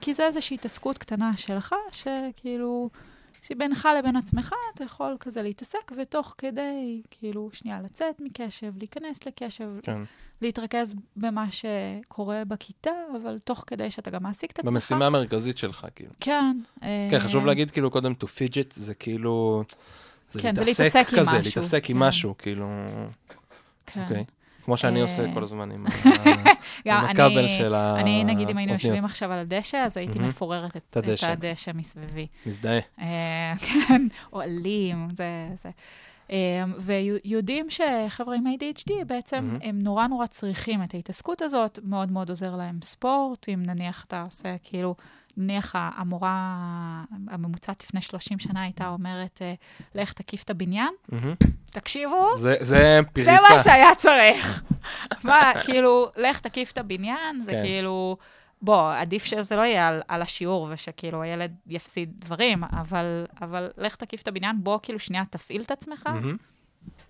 [0.00, 2.90] כי זה איזושהי התעסקות קטנה שלך, שכאילו,
[3.42, 9.70] שבינך לבין עצמך אתה יכול כזה להתעסק, ותוך כדי, כאילו, שנייה, לצאת מקשב, להיכנס לקשב,
[9.82, 10.02] כן.
[10.42, 12.90] להתרכז במה שקורה בכיתה,
[13.22, 14.72] אבל תוך כדי שאתה גם מעסיק את עצמך.
[14.72, 16.12] במשימה המרכזית שלך, כאילו.
[16.20, 16.58] כן.
[16.80, 19.64] כן, חשוב להגיד, כאילו, קודם, to fidget, זה כאילו...
[20.32, 21.38] זה כן, להתעסק זה להתעסק כזה, משהו.
[21.44, 21.92] להתעסק כן.
[21.92, 22.66] עם משהו, כאילו...
[23.86, 24.00] כן.
[24.00, 24.02] Okay.
[24.02, 24.24] אוקיי.
[24.64, 25.86] כמו שאני אה, עושה כל הזמן עם
[26.86, 27.98] הכבל של האוזניות.
[27.98, 32.26] אני, נגיד, אם היינו יושבים עכשיו על הדשא, אז הייתי מפוררת את הדשא מסביבי.
[32.46, 32.80] מזדהה.
[33.00, 35.70] אה, כן, אוהלים, זה...
[36.30, 36.36] אה,
[36.78, 42.56] ויודעים שחבר'ה עם ADHD בעצם הם נורא נורא צריכים את ההתעסקות הזאת, מאוד מאוד עוזר
[42.56, 44.94] להם ספורט, אם נניח אתה עושה כאילו
[45.36, 46.56] נניח המורה
[47.30, 49.54] הממוצעת לפני 30 שנה הייתה אומרת, אה,
[49.94, 50.90] לך תקיף את הבניין,
[51.70, 53.30] תקשיבו, זה, זה פריצה.
[53.32, 54.62] זה מה שהיה צריך.
[55.24, 57.62] מה, כאילו, לך תקיף את הבניין, זה כן.
[57.62, 58.16] כאילו,
[58.62, 63.96] בוא, עדיף שזה לא יהיה על, על השיעור ושכאילו הילד יפסיד דברים, אבל, אבל לך
[63.96, 66.08] תקיף את הבניין, בוא כאילו שנייה תפעיל את עצמך.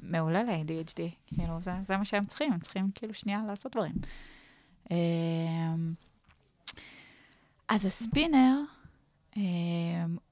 [0.00, 3.92] מעולה ל-ADHD, כאילו, זה, זה מה שהם צריכים, הם צריכים כאילו שנייה לעשות דברים.
[4.90, 4.96] אמ,
[7.68, 8.56] אז הספינר
[9.36, 9.42] אה,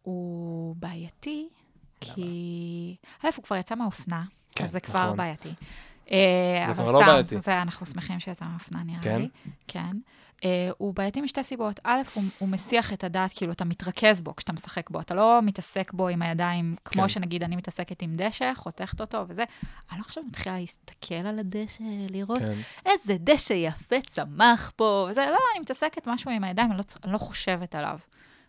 [0.02, 1.48] הוא בעייתי,
[2.00, 2.96] כי...
[3.24, 5.16] א', הוא כבר יצא מהאופנה, כן, אז זה כבר נכון.
[5.16, 5.48] בעייתי.
[6.10, 7.40] אה, זה כבר לא בעייתי.
[7.40, 9.20] זה, אנחנו שמחים שיצא מהאופנה, נראה כן?
[9.20, 9.28] לי.
[9.68, 9.96] כן.
[10.40, 10.42] Uh,
[10.78, 11.80] הוא בעייתי משתי סיבות.
[11.84, 15.00] א', הוא, הוא מסיח את הדעת, כאילו, אתה מתרכז בו כשאתה משחק בו.
[15.00, 17.08] אתה לא מתעסק בו עם הידיים, כמו כן.
[17.08, 19.44] שנגיד אני מתעסקת עם דשא, חותכת אותו וזה.
[19.90, 22.54] אני לא עכשיו מתחילה להסתכל על הדשא, לראות כן.
[22.86, 25.20] איזה דשא יפה צמח פה, וזה.
[25.20, 27.98] לא, אני מתעסקת משהו עם הידיים, אני לא, אני לא חושבת עליו.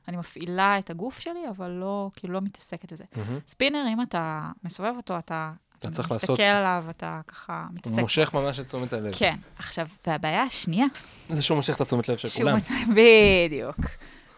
[0.07, 3.03] אני מפעילה את הגוף שלי, אבל לא, כאילו, לא מתעסקת בזה.
[3.03, 3.47] Mm-hmm.
[3.47, 5.51] ספינר, אם אתה מסובב אותו, אתה
[5.81, 6.29] אתה צריך לעשות...
[6.29, 7.95] מסתכל עליו, אתה ככה מתעסק.
[7.95, 9.13] הוא מושך ממש את תשומת הלב.
[9.17, 9.35] כן.
[9.57, 10.85] עכשיו, והבעיה השנייה...
[11.29, 12.57] זה שהוא מושך את התשומת לב של כולם.
[12.95, 13.77] בדיוק.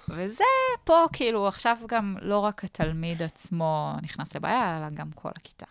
[0.10, 0.44] וזה
[0.84, 5.66] פה, כאילו, עכשיו גם לא רק התלמיד עצמו נכנס לבעיה, אלא גם כל הכיתה.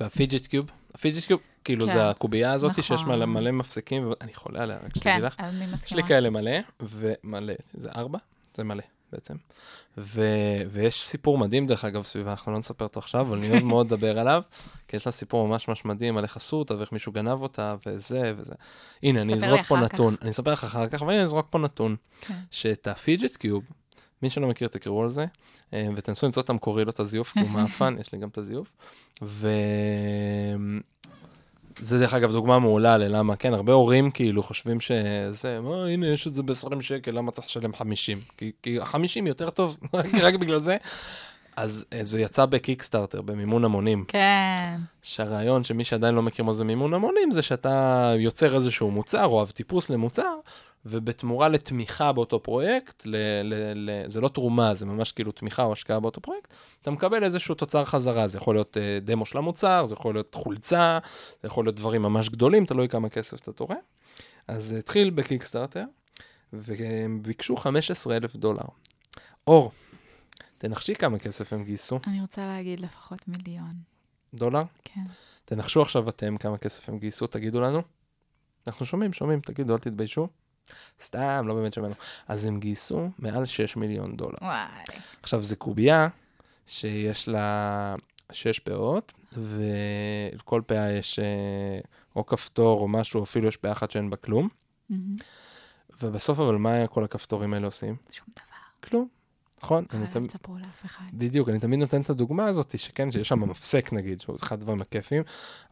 [0.00, 0.70] והפיג'ט קיוב?
[0.94, 1.92] הפיג'ט קיוב, כאילו, כן.
[1.92, 2.82] זה הקובייה הזאת נכון.
[2.82, 5.34] שיש מלא, מלא מפסיקים, ואני חולה עליה, רק שתדעי כן, לך.
[5.38, 6.00] אני יש מסכימה.
[6.00, 8.18] לי כאלה מלא, ומלא, זה ארבע?
[8.54, 8.82] זה מלא
[9.12, 9.34] בעצם.
[9.98, 10.22] ו...
[10.70, 13.86] ויש סיפור מדהים, דרך אגב, סביבה, אנחנו לא נספר אותו עכשיו, אבל אני אוהב מאוד
[13.86, 14.42] לדבר עליו,
[14.88, 17.76] כי יש לה סיפור ממש ממש מדהים על איך עשו אותה ואיך מישהו גנב אותה,
[17.86, 18.54] וזה וזה.
[19.02, 19.94] הנה, אני אזרוק פה אחר כך.
[19.94, 22.34] נתון, אני אספר לך אחר כך, אבל אני אזרוק פה נתון, כן.
[22.50, 23.64] שאת הפיג'ט קיוב,
[24.22, 25.24] מי שלא מכיר, תקראו על זה,
[25.74, 28.38] אה, ותנסו למצוא את המקורי, לא את הזיוף, כי הוא מאפן, יש לי גם את
[28.38, 28.72] הזיוף.
[29.22, 29.48] ו...
[31.80, 36.26] זה דרך אגב דוגמה מעולה ללמה, כן, הרבה הורים כאילו חושבים שזה, מה, הנה, יש
[36.26, 38.18] את זה ב-20 שקל, למה צריך לשלם 50?
[38.36, 39.78] כי, כי 50 יותר טוב,
[40.22, 40.76] רק בגלל זה.
[41.56, 44.04] אז אה, זה יצא בקיקסטארטר, במימון המונים.
[44.08, 49.24] כן, שהרעיון שמי שעדיין לא מכיר מה זה מימון המונים, זה שאתה יוצר איזשהו מוצר
[49.24, 50.34] או אב טיפוס למוצר,
[50.88, 55.72] ובתמורה לתמיכה באותו פרויקט, ל, ל, ל, זה לא תרומה, זה ממש כאילו תמיכה או
[55.72, 59.84] השקעה באותו פרויקט, אתה מקבל איזשהו תוצר חזרה, זה יכול להיות אה, דמו של המוצר,
[59.86, 60.98] זה יכול להיות חולצה,
[61.42, 63.76] זה יכול להיות דברים ממש גדולים, תלוי כמה כסף אתה תורם.
[64.48, 65.84] אז זה התחיל בקיקסטארטר,
[66.52, 68.64] והם ביקשו 15 אלף דולר.
[69.46, 69.72] אור,
[70.58, 73.74] תנחשי כמה כסף הם גייסו, אני רוצה להגיד לפחות מיליון.
[74.34, 74.62] דולר?
[74.84, 75.04] כן.
[75.44, 77.82] תנחשו עכשיו אתם כמה כסף הם גייסו, תגידו לנו.
[78.66, 80.28] אנחנו שומעים, שומעים, תגידו, אל תתביישו.
[81.02, 81.94] סתם, לא באמת שמענו.
[82.28, 84.38] אז הם גייסו מעל 6 מיליון דולר.
[84.42, 84.66] וואי.
[85.22, 86.08] עכשיו, זו קובייה
[86.66, 87.94] שיש לה
[88.32, 91.78] 6 פאות, ולכל פאה יש אה,
[92.16, 94.48] או כפתור או משהו, אפילו יש פאה אחת שאין בה כלום.
[94.90, 95.16] מהמם.
[96.02, 97.96] ובסוף, אבל מה כל הכפתורים האלה עושים?
[98.10, 98.88] שום דבר.
[98.88, 99.08] כלום.
[99.62, 99.84] נכון?
[99.92, 100.30] אני אל תמיד...
[100.30, 101.04] תספרו לאף אחד.
[101.12, 104.80] בדיוק, אני תמיד נותן את הדוגמה הזאת, שכן, שיש שם מפסק נגיד, שהוא אחד הדברים
[104.80, 105.22] הכיפים,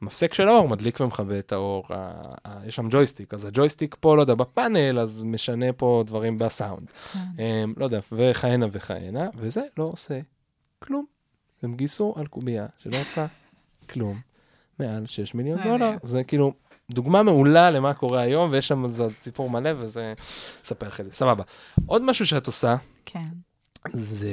[0.00, 4.16] המפסק של האור מדליק ומכבה את האור, ה- ה- יש שם ג'ויסטיק, אז הג'ויסטיק פה,
[4.16, 6.90] לא יודע, בפאנל, אז משנה פה דברים בסאונד.
[7.12, 7.18] כן.
[7.42, 10.20] אמ, לא יודע, וכהנה וכהנה, וזה לא עושה
[10.78, 11.04] כלום.
[11.62, 13.26] הם גייסו על קובייה שלא עושה
[13.90, 14.20] כלום,
[14.78, 15.62] מעל 6 מיליון.
[15.64, 15.90] דולר.
[16.02, 16.52] זה כאילו
[16.90, 20.14] דוגמה מעולה למה קורה היום, ויש שם על זה סיפור מלא, וזה,
[20.64, 21.42] אספר אחרי זה, סבבה.
[21.86, 22.76] עוד משהו שאת עושה,
[23.06, 23.28] כן.
[23.92, 24.30] זה,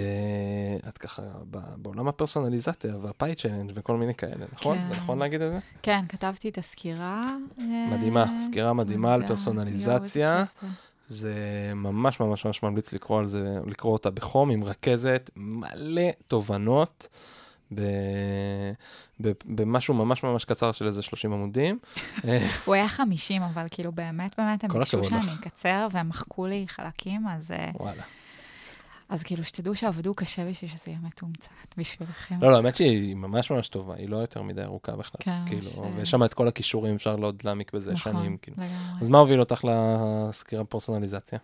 [0.88, 1.22] את ככה
[1.78, 4.78] בעולם הפרסונליזציה והפאי צ'לנג' וכל מיני כאלה, נכון?
[4.78, 4.88] כן.
[4.90, 5.60] זה נכון להגיד את זה?
[5.82, 7.24] כן, כתבתי את הסקירה.
[7.60, 9.28] אה, מדהימה, סקירה מדהימה על.
[9.28, 10.44] פרסונליזציה.
[11.10, 11.34] זה.
[11.76, 17.08] ממש ממש ממש ממליץ לקרוא על זה, לקרוא אותה בחום, עם רכזת, מלא תובנות,
[17.76, 17.82] ב,
[19.22, 21.80] ב, במשהו ממש ממש קצר של איזה 30 עמודים.
[22.66, 25.04] הוא היה 50, אבל כאילו באמת, באמת, הם ביקשו.
[25.04, 28.04] שאני אקצר, והם מחקו לי חלקים, אז, אה, וואלה.
[29.12, 32.36] אז כאילו, שתדעו שעבדו קשה בשביל שזה יהיה מתומצת בשבילכם.
[32.42, 35.20] לא, לא, האמת שהיא ממש ממש טובה, היא לא יותר מדי ארוכה בכלל.
[35.20, 38.38] כן, כאילו, ש- ויש שם את כל הכישורים, אפשר לא עוד להעמיק בזה נכון, שנים.
[38.42, 38.58] כאילו.
[38.58, 39.02] לגמרי.
[39.02, 41.40] אז מה הוביל אותך לסקירה פרסונליזציה?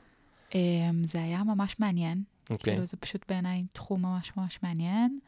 [0.55, 0.59] אמ,
[1.03, 2.23] זה היה ממש מעניין.
[2.49, 2.73] אוקיי.
[2.73, 5.19] כאילו, זה פשוט בעיניי תחום ממש ממש מעניין.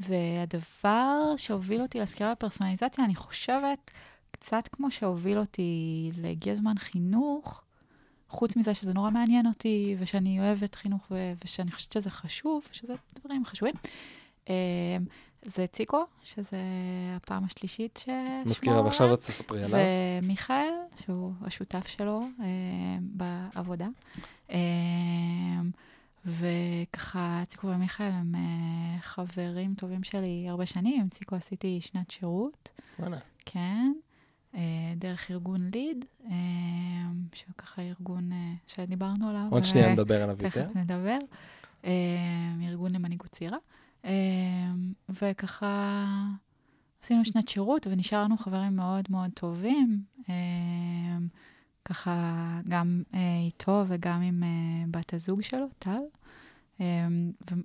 [0.00, 3.90] והדבר שהוביל אותי לסקירה בפרסונליזציה, אני חושבת,
[4.30, 5.72] קצת כמו שהוביל אותי
[6.16, 7.62] להגיע זמן חינוך,
[8.28, 12.94] חוץ מזה שזה נורא מעניין אותי, ושאני אוהבת חינוך, ו- ושאני חושבת שזה חשוב, שזה
[13.20, 13.74] דברים חשובים.
[14.48, 14.54] אמ,
[15.42, 16.56] זה ציקו, שזה
[17.16, 19.80] הפעם השלישית ששמו מזכירה, ועכשיו את תספרי עליו.
[20.22, 20.72] ומיכאל,
[21.04, 22.46] שהוא השותף שלו אה,
[23.00, 23.86] בעבודה.
[24.50, 24.58] אה,
[26.26, 31.08] וככה, ציקו ומיכאל הם אה, חברים טובים שלי הרבה שנים.
[31.08, 33.18] ציקו עשיתי שנת שירות, וואלה.
[33.44, 33.92] כן,
[34.96, 36.32] דרך ארגון ליד, אה,
[37.34, 39.46] שהוא ככה ארגון אה, שדיברנו עליו.
[39.50, 40.64] עוד שנייה נדבר עליו יותר.
[40.66, 41.18] תכף נדבר.
[41.84, 43.58] אה, ארגון למנהיגות צעירה.
[44.04, 44.10] אה,
[45.08, 46.14] וככה
[47.02, 50.02] עשינו שנת שירות ונשארנו חברים מאוד מאוד טובים.
[50.28, 50.34] אה,
[51.84, 52.34] ככה
[52.68, 54.48] גם אה, איתו וגם עם אה,
[54.90, 55.98] בת הזוג שלו, טל.
[56.80, 57.06] אה,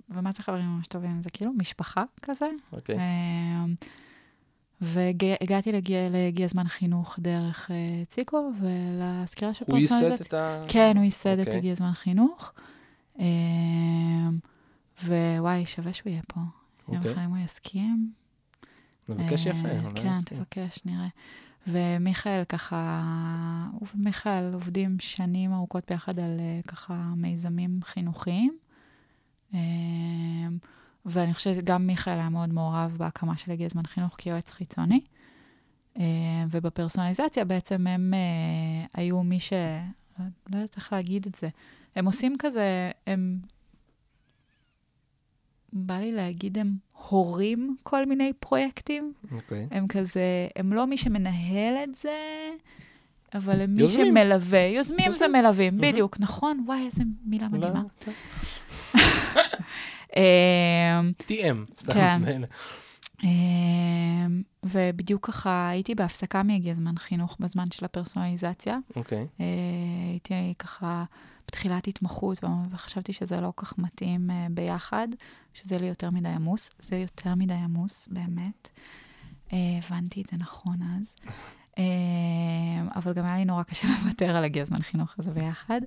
[0.08, 1.20] ומה זה חברים ממש טובים?
[1.20, 2.46] זה כאילו משפחה כזה.
[2.72, 2.96] אוקיי.
[2.98, 3.64] אה,
[4.84, 5.72] והגעתי
[6.10, 10.12] לגיע זמן חינוך דרך אה, ציקו, ולסקירה של הוא ייסד.
[10.20, 10.62] את ה...
[10.68, 11.58] כן, הוא ייסד את אוקיי.
[11.58, 12.52] הגיע זמן חינוך.
[13.18, 14.38] אמ,
[15.04, 16.40] ווואי, שווה שהוא יהיה פה.
[16.88, 17.12] יום אוקיי.
[17.12, 18.12] אחד אם הוא יסכים.
[19.08, 20.14] מבקש אה, יפה, אולי כן.
[20.26, 21.08] תבקש, נראה.
[21.66, 23.02] ומיכאל ככה,
[23.72, 28.58] הוא ומיכאל עובדים שנים ארוכות ביחד על ככה מיזמים חינוכיים.
[31.06, 35.00] ואני חושבת שגם מיכאל היה מאוד מעורב בהקמה של הגיע זמן חינוך כיועץ חיצוני.
[35.98, 36.04] אה,
[36.50, 39.52] ובפרסונליזציה בעצם הם אה, היו מי ש...
[40.18, 41.48] לא, יודעת איך להגיד את זה.
[41.96, 43.38] הם עושים כזה, הם...
[45.72, 46.76] בא לי להגיד, הם
[47.08, 49.12] הורים כל מיני פרויקטים.
[49.32, 49.68] אוקיי.
[49.70, 52.50] הם כזה, הם לא מי שמנהל את זה,
[53.34, 54.06] אבל למי יוזמים.
[54.06, 55.30] שמלווה, יוזמים יוזמים.
[55.30, 55.92] ומלווים, מהמם.
[55.92, 56.64] בדיוק, נכון?
[56.66, 57.74] וואי, איזה מילה מדהימה.
[57.74, 58.12] לא, אמ,
[61.28, 61.94] TM, סתם.
[62.24, 62.42] כן.
[63.24, 68.78] אמ, ובדיוק ככה הייתי בהפסקה מהגיע זמן חינוך בזמן של הפרסונליזציה.
[68.96, 69.26] אוקיי.
[69.40, 69.46] אה,
[70.10, 71.04] הייתי ככה
[71.48, 75.08] בתחילת התמחות, וחשבתי שזה לא כל כך מתאים אה, ביחד,
[75.54, 76.70] שזה לי יותר מדי עמוס.
[76.78, 78.68] זה יותר מדי עמוס, באמת.
[79.52, 81.14] אה, הבנתי את זה נכון אז.
[81.78, 81.84] אה,
[82.94, 85.80] אבל גם היה לי נורא קשה לוותר על הגיע זמן חינוך הזה ביחד.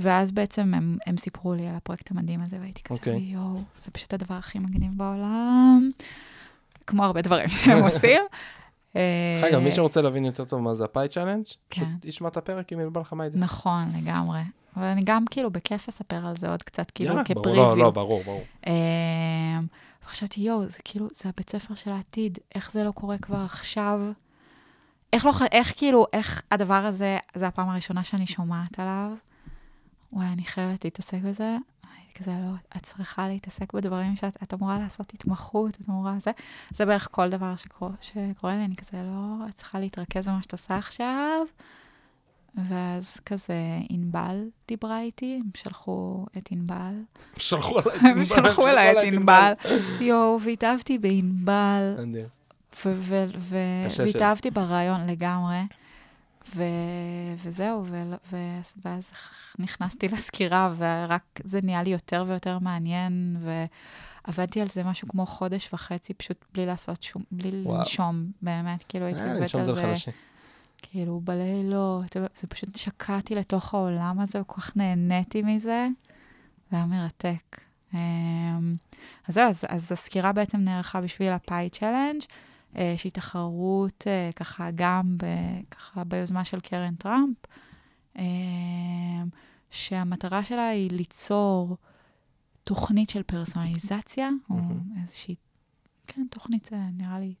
[0.00, 3.16] אה, ואז בעצם הם, הם סיפרו לי על הפרויקט המדהים הזה, והייתי כזה, אוקיי.
[3.16, 5.90] יואו, זה פשוט הדבר הכי מגניב בעולם.
[6.86, 8.22] כמו הרבה דברים שהם עושים.
[8.96, 11.84] אה, דרך אגב, מי שרוצה להבין יותר טוב מה זה ה Pi Challenge, כן.
[11.84, 13.38] פשוט ישמע את הפרק עם ענבל לך מה ידע.
[13.38, 14.40] נכון, לגמרי.
[14.76, 17.54] אבל אני גם כאילו בכיף אספר על זה עוד קצת, כאילו כ preview.
[17.54, 18.42] לא, לא, ברור, ברור.
[18.66, 18.72] אמ,
[20.04, 24.00] וחשבתי, יואו, זה כאילו, זה הבית ספר של העתיד, איך זה לא קורה כבר עכשיו?
[25.12, 29.10] איך לא, איך כאילו, איך הדבר הזה, זה הפעם הראשונה שאני שומעת עליו?
[30.12, 31.56] וואי, אני חייבת להתעסק בזה.
[32.20, 36.30] כזה, לא, את צריכה להתעסק בדברים שאת את אמורה לעשות התמחות, את אמורה זה.
[36.74, 40.52] זה בערך כל דבר שקורה, שקורה לי, אני כזה, לא, את צריכה להתרכז במה שאת
[40.52, 41.46] עושה עכשיו.
[42.68, 43.54] ואז כזה,
[43.88, 46.94] ענבל דיברה איתי, הם שלחו את ענבל.
[47.36, 49.52] שלחו עליי את הם ענבל, שלחו אליי את ענבל.
[50.00, 51.96] יואו, והתאהבתי בענבל,
[53.96, 55.60] והתאהבתי ברעיון לגמרי.
[56.56, 59.12] ו- וזהו, ו- ו- ואז
[59.58, 63.36] נכנסתי לסקירה, ורק זה נהיה לי יותר ויותר מעניין,
[64.26, 67.78] ועבדתי על זה משהו כמו חודש וחצי, פשוט בלי לעשות שום, בלי וואו.
[67.78, 70.12] לנשום, באמת, כאילו הייתי אה, עובדת לנשום על זה.
[70.82, 75.88] כאילו בלילות, זה פשוט שקעתי לתוך העולם הזה, וכל כך נהניתי מזה,
[76.70, 77.60] זה היה מרתק.
[77.94, 78.76] אמ,
[79.28, 82.26] אז זהו, אז, אז הסקירה בעצם נערכה בשביל הפאי צ'לנג', אה,
[82.96, 85.24] שהיא תחרות אה, ככה גם ב,
[85.70, 87.36] ככה ביוזמה של קרן טראמפ,
[88.18, 88.22] אמ,
[89.70, 91.76] שהמטרה שלה היא ליצור
[92.64, 94.80] תוכנית של פרסונליזציה, או מהמם.
[95.02, 95.34] איזושהי,
[96.06, 97.34] כן, תוכנית זה נראה לי.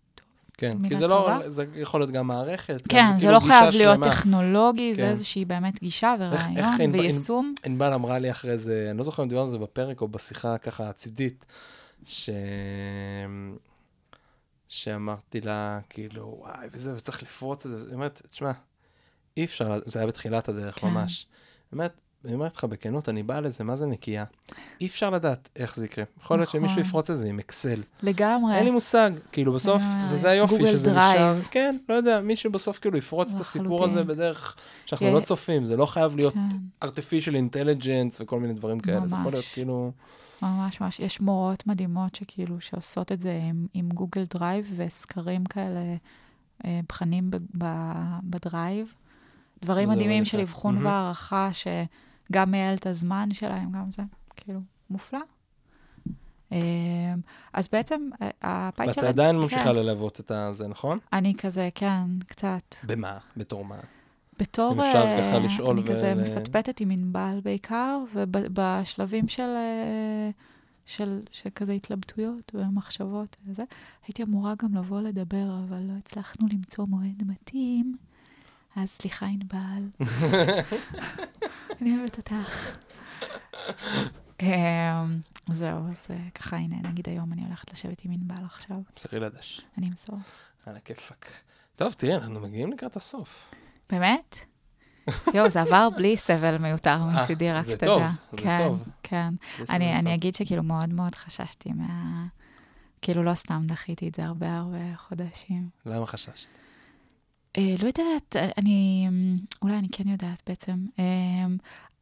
[0.58, 1.50] כן, כי זה לא, טובה.
[1.50, 2.82] זה יכול להיות גם מערכת.
[2.88, 4.10] כן, זה כאילו לא חייב להיות שלמה.
[4.10, 5.08] טכנולוגי, זה כן.
[5.08, 7.54] איזושהי באמת גישה איך ורעיון ענבל- ויישום.
[7.66, 10.58] ענבל אמרה לי אחרי זה, אני לא זוכר אם דיברנו על זה בפרק או בשיחה
[10.58, 11.44] ככה הצידית,
[12.04, 12.30] ש...
[14.70, 18.52] שאמרתי לה, כאילו, וואי, וזה, וצריך לפרוץ את זה, היא אומרת, תשמע,
[19.36, 20.86] אי אפשר, זה היה בתחילת הדרך כן.
[20.86, 21.26] ממש.
[21.72, 21.90] באמת,
[22.24, 24.24] אני אומרת לך בכנות, אני בא לזה, מה זה נקייה?
[24.80, 26.04] אי אפשר לדעת איך זה יקרה.
[26.20, 26.60] יכול להיות נכון.
[26.60, 27.82] שמישהו יפרוץ את זה עם אקסל.
[28.02, 28.54] לגמרי.
[28.54, 31.14] אין לי מושג, כאילו בסוף, אה, וזה היופי, גוגל שזה דרייב.
[31.14, 33.84] נשאר, כן, לא יודע, מישהו בסוף כאילו יפרוץ את הסיפור.
[33.84, 34.56] הזה בדרך
[34.86, 35.12] שאנחנו כן.
[35.12, 39.24] לא צופים, זה לא חייב להיות כן, artificial intelligence וכל מיני דברים כאלה, זה יכול
[39.24, 39.32] ממש.
[39.34, 39.92] להיות כאילו,
[40.42, 41.00] ממש ממש.
[41.00, 45.96] יש מורות מדהימות שכאילו, שעושות את זה עם, עם גוגל דרייב וסקרים כאלה,
[46.64, 47.64] אה, בחנים ב, ב,
[48.22, 48.94] בדרייב.
[49.62, 50.40] דברים וזה מדהימים של.
[50.40, 50.86] אבחון מהמם.
[50.86, 54.02] והערכה, שגם מייעל את הזמן שלהם, גם זה,
[54.36, 54.60] כאילו,
[54.90, 55.20] מופלא.
[56.52, 56.58] אה,
[57.52, 59.04] אז בעצם, אה, הפייט ואת.
[59.04, 59.42] עדיין כן.
[59.42, 60.98] ממשיכה ללוות את הזה, נכון?
[61.12, 62.76] אני כזה, כן, קצת.
[62.86, 63.18] במה?
[63.36, 63.78] בתור מה?
[64.40, 64.72] בתור...
[64.72, 70.30] אם אפשר אה, ככה לשאול אני כזה ול- מפטפטת עם ענבל בעיקר, ובשלבים של, אה,
[70.86, 73.62] של, של כזה התלבטויות ומחשבות וזה,
[74.06, 77.96] הייתי אמורה גם לבוא לדבר, אבל לא הצלחנו למצוא מועד מתאים.
[78.76, 79.88] אז סליחה, ענבל.
[81.80, 82.76] אני אוהבת אותך.
[84.42, 85.04] אה,
[85.52, 89.60] זהו, אז אה, ככה, הנה, נגיד היום אני הולכת לשבת עם ענבל עכשיו, מסרי לדש.
[89.78, 90.18] אני אמסור.
[90.66, 91.32] על הכיפאק.
[91.76, 93.50] טוב, תראה, אנחנו מגיעים לקראת הסוף.
[93.92, 94.38] באמת?
[95.34, 97.86] יואו, זה עבר בלי סבל מיותר אה, מצידי, רק זה שתדע.
[97.86, 98.88] טוב, זה כן, טוב.
[99.02, 99.34] כן.
[99.64, 100.14] זה אני.
[100.14, 102.26] אגיד שכאילו מאוד מאוד חששתי מה...
[103.02, 105.68] כאילו לא סתם דחיתי את זה הרבה הרבה חודשים.
[105.86, 106.48] למה חששת?
[107.58, 109.08] אה, לא יודעת, אני...
[109.62, 110.86] אולי אני כן יודעת בעצם.
[110.98, 111.04] אה,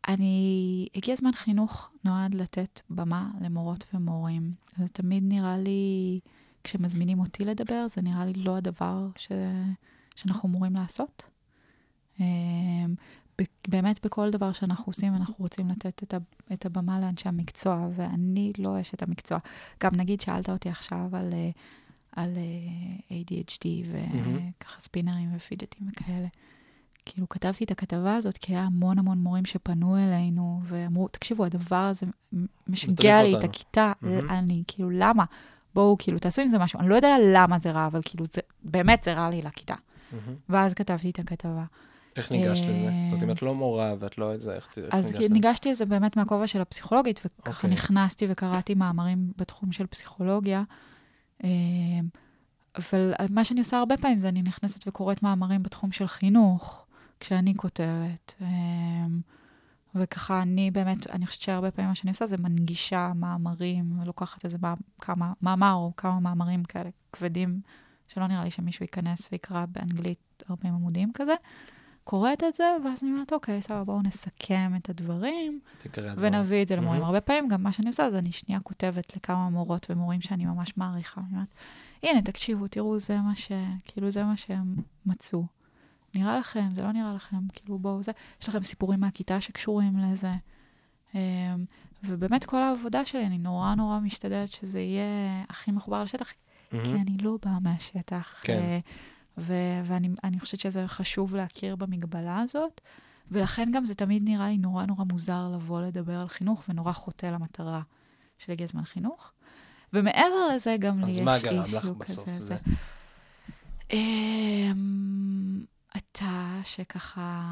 [0.08, 0.88] אני...
[0.94, 4.52] הגיע זמן חינוך נועד לתת במה למורות ומורים.
[4.78, 6.20] זה תמיד נראה לי,
[6.64, 9.28] כשמזמינים אותי לדבר, זה נראה לי לא הדבר ש...
[10.16, 11.37] שאנחנו אמורים לעשות.
[13.38, 16.18] ב- באמת בכל דבר שאנחנו עושים, אנחנו רוצים לתת את, ה,
[16.52, 19.38] את הבמה לאנשי המקצוע, ואני לא אשת המקצוע.
[19.82, 21.50] גם נגיד, שאלת אותי עכשיו על, אה,
[22.12, 23.66] על אה, ADHD.
[24.58, 26.28] וככה ספינרים ופידג'טים וכאלה.
[27.04, 31.76] כאילו, כתבתי את הכתבה הזאת, כי היה המון המון מורים שפנו אלינו ואמרו, תקשיבו, הדבר
[31.76, 32.06] הזה
[32.66, 34.30] משגע לי את אותנו." הכיתה, מהמם.
[34.30, 35.24] אני, כאילו, למה?
[35.74, 36.80] בואו, כאילו, תעשו עם זה משהו.
[36.80, 39.74] אני לא יודע למה זה רע, אבל כאילו, זה, באמת זה רע לי לכיתה.
[40.12, 40.34] מהמם.
[40.48, 41.64] ואז כתבתי את הכתבה.
[42.16, 42.88] איך ניגשת לזה?
[42.88, 45.34] אה, זאת אומרת, אם את לא מורה ואת לא את זה, איך אז ניגשת לזה?
[45.34, 47.70] ניגשתי לזה באמת מהכובע של הפסיכולוגית, וככה אוקיי.
[47.70, 50.62] נכנסתי וקראתי מאמרים בתחום של פסיכולוגיה.
[51.44, 51.48] אה,
[52.78, 56.86] אבל מה שאני עושה הרבה פעמים זה אני נכנסת וקוראת מאמרים בתחום של חינוך,
[57.20, 58.34] כשאני כותבת.
[58.40, 59.20] אמ,
[59.94, 64.58] וככה אני באמת, אני חושבת שהרבה פעמים מה שאני עושה זה מנגישה מאמרים, לוקחת איזה
[65.00, 67.60] כמה, מאמר או כמה מאמרים כאלה כבדים,
[68.08, 71.34] שלא נראה לי שמישהו ייכנס ויקרא באנגלית 40 עמודים כזה.
[72.08, 75.60] קוראת את זה, ואז אני אומרת, אוקיי, סבבה, בואו נסכם את הדברים.
[76.20, 77.02] ונביא את זה למורים.
[77.02, 80.76] הרבה פעמים גם מה שאני עושה, זה אני שנייה כותבת לכמה מורות ומורים שאני ממש
[80.76, 81.20] מעריכה.
[81.20, 81.48] אני אומרת,
[82.02, 83.52] הנה, תקשיבו, תראו, זה מה ש...
[83.84, 84.74] כאילו, זה מה שהם
[85.06, 85.46] מצאו.
[86.14, 88.12] נראה לכם, זה לא נראה לכם, כאילו, בואו, זה...
[88.42, 90.32] יש לכם סיפורים מהכיתה שקשורים לזה.
[91.14, 91.20] אמ,
[92.04, 96.32] ובאמת, כל העבודה שלי, אני נורא נורא משתדלת שזה יהיה הכי מחובר לשטח.
[96.70, 98.34] כי אני לא באה מהשטח.
[98.42, 98.78] כן.
[99.38, 102.80] ו- ואני אני חושבת שזה חשוב להכיר במגבלה הזאת,
[103.30, 107.26] ולכן גם זה תמיד נראה לי נורא נורא מוזר לבוא לדבר על חינוך, ונורא חוטא
[107.26, 107.82] למטרה
[108.38, 109.32] של הגיע זמן חינוך.
[109.92, 111.92] ומעבר לזה, גם לי אז יש מה גרם אישיו לך כזה.
[111.94, 112.28] בסוף?
[112.28, 112.38] זה.
[112.38, 112.56] זה?
[113.92, 115.64] אמ,
[115.96, 117.42] אתה שככה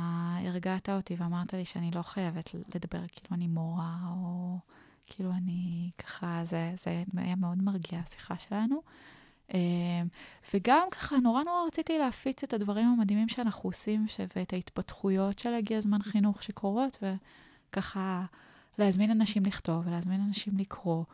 [0.45, 4.59] הרגעת אותי ואמרת לי שאני לא חייבת לדבר כאילו אני מורה, או
[5.07, 8.83] כאילו אני ככה, זה, זה היה מאוד מרגיע השיחה שלנו.
[9.55, 9.59] אמ,
[10.55, 14.07] וגם ככה, נורא נורא רציתי להפיץ את הדברים המדהימים שאנחנו עושים.
[14.37, 17.05] ואת ההתפתחויות של הגיע זמן חינוך שקורות,
[17.71, 18.25] וככה
[18.79, 21.05] להזמין אנשים לכתוב, ולהזמין אנשים לקרוא,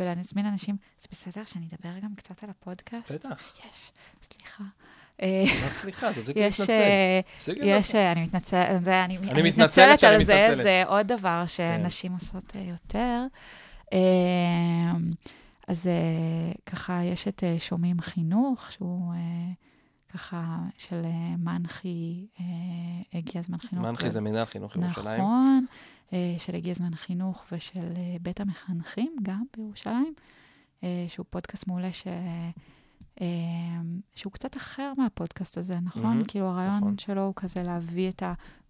[0.00, 0.76] ולהזמין אנשים...
[1.00, 3.12] זה בסדר שאני אדבר גם קצת על הפודקאסט?
[3.12, 3.52] בטח.
[3.68, 3.92] יש,
[4.32, 4.64] סליחה.
[5.62, 6.72] מה סליחה, תפסיקי יש, להתנצל.
[6.72, 7.20] אה,
[7.78, 7.94] יש.
[7.94, 8.94] אה, אני מתנצלת,
[9.32, 10.54] אני, מתנצלת על זה.
[10.62, 13.26] זה עוד דבר שנשים עושות אה, יותר.
[15.68, 19.52] אז אה, ככה, יש את אה, שומעים חינוך, שהוא אה,
[20.08, 21.02] ככה של
[21.38, 22.26] מנחי,
[23.12, 23.86] הגיע הזמן חינוך.
[23.86, 25.22] מנחי זה מנהל חינוך ירושלים.
[25.22, 25.66] נכון,
[26.38, 27.92] של הגיע זמן חינוך ושל
[28.22, 30.14] בית המחנכים, גם בירושלים,
[31.08, 32.06] שהוא פודקאסט מעולה ש...
[34.14, 36.02] שהוא קצת אחר מהפודקאסט הזה, נכון?
[36.02, 36.98] מהמם, כאילו הרעיון נכון.
[36.98, 38.22] שלו הוא כזה להביא את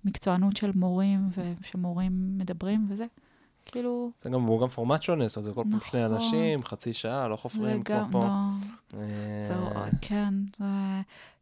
[0.04, 1.28] המקצוענות של מורים,
[1.60, 3.06] ושמורים מדברים וזה.
[3.72, 6.14] כאילו, זה גם, הוא גם פורמט שונה, זאת אומרת, זה כל פעם שני נכון.
[6.14, 8.18] אנשים, חצי שעה, לא חופרים כמו פה.
[8.20, 9.54] לא, אה, זה,
[10.00, 10.34] כן,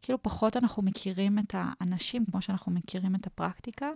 [0.01, 3.89] כאילו פחות אנחנו מכירים את האנשים כמו שאנחנו מכירים את הפרקטיקה.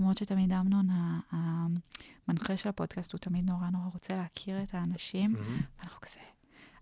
[0.00, 0.86] למרות שתמיד אמנון,
[1.30, 5.36] המנחה של הפודקאסט, הוא תמיד נורא נורא רוצה להכיר את האנשים.
[5.78, 6.20] ואנחנו כזה,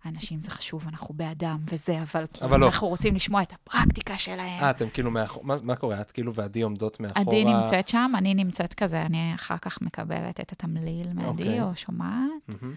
[0.05, 2.67] האנשים זה חשוב, אנחנו באדם וזה, אבל כאילו, אבל לא.
[2.67, 4.63] אנחנו רוצים לשמוע את הפרקטיקה שלהם.
[4.63, 6.01] אה, אתם כאילו מאחור, מה- מה קורה?
[6.01, 7.21] את כאילו ועדי עומדות מאחורה?
[7.21, 11.63] עדי נמצאת שם, אני נמצאת כזה, אני אחר כך מקבלת את התמליל מעדי, אוקיי.
[11.63, 12.31] או שומעת.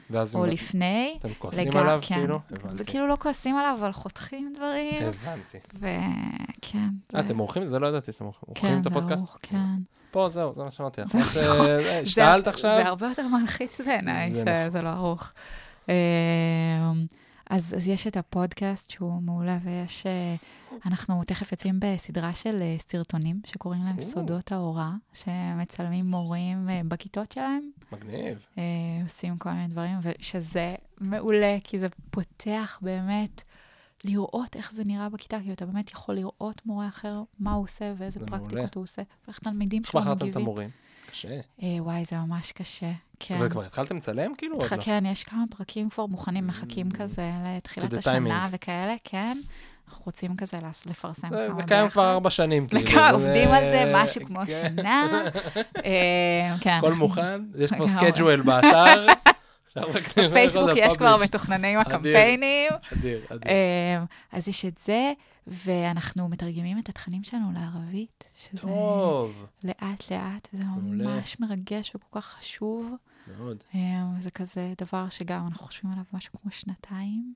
[0.10, 1.16] ואז או לפני.
[1.20, 2.16] אתם כועסים לגע- עליו, כן.
[2.16, 2.40] כאילו?
[2.52, 2.76] הבנתי.
[2.78, 5.04] וכאילו לא כועסים עליו, אבל חותכים דברים.
[5.04, 5.58] הבנתי.
[5.74, 6.90] וכן.
[7.16, 7.68] אה, אתם עורכים?
[7.68, 9.20] זה לא ידעתי שאתם עורכים כן, את זה הפודקאסט?
[9.24, 9.58] ארוך, כן.
[10.12, 11.02] פה, זהו, זה מה שאמרתי.
[11.06, 11.42] זה נכון.
[11.66, 12.56] אה, זה- עכשיו?
[12.84, 15.32] זה הרבה יותר מלחיץ בעיניי, זה שזה לא ארוך.
[15.90, 17.06] אמ,
[17.50, 20.06] אז, אז יש את הפודקאסט שהוא מעולה, ויש...
[20.06, 20.36] אה,
[20.86, 24.00] אנחנו תכף יוצאים בסדרה של אה, סרטונים שקוראים להם.
[24.00, 28.46] סודות ההוראה, שמצלמים מורים אה, בכיתות שלהם, מגניב.
[29.04, 33.42] עושים כל מיני דברים, ושזה מעולה, כי זה פותח באמת
[34.06, 37.94] לראות איך זה נראה בכיתה, כי אתה באמת יכול לראות מורה אחר, מה הוא עושה
[37.98, 38.70] ואיזה זה פרקטיקות מעולה.
[38.76, 40.42] הוא עושה, ואיך תלמידים איך שלו בחרתם את מגיבים.
[40.42, 40.70] המורים?
[41.14, 41.28] קשה.
[41.64, 42.92] אה, וואי, זה ממש קשה.
[43.20, 43.38] כן.
[43.40, 44.56] וכבר התחלתם לצלם כאילו?
[44.58, 44.82] עוד לא?
[44.82, 46.98] כן, יש כמה פרקים כבר מוכנים, מחכים Mm.
[46.98, 48.48] כזה לתחילת השנה.
[48.52, 49.38] וכאלה, כן.
[49.88, 50.58] אנחנו רוצים כזה
[50.90, 52.12] לפרסם כמה זה קיים כבר.
[52.14, 52.84] ארבע שנים, כאילו.
[52.84, 54.74] וכמה עובדים על זה, משהו כמו כן.
[54.78, 55.22] שנה.
[55.86, 56.70] אה, כן.
[56.78, 57.88] הכל מוכן, יש כבר.
[57.88, 59.06] schedule באתר.
[60.18, 61.18] בפייסבוק יש כבר.
[61.18, 62.72] מתוכננים הקמפיינים.
[62.94, 63.48] אדיר, אדיר.
[63.48, 65.12] אה, אז יש את זה,
[65.48, 71.16] ואנחנו מתרגמים את התכנים שלנו לערבית, שזה טוב, לאט-לאט, וזה מעולה.
[71.16, 72.96] ממש מרגש וכל כך חשוב.
[73.38, 73.64] מאוד.
[73.76, 77.34] אה, זה כזה דבר שגם אנחנו חושבים עליו משהו כמו שנתיים.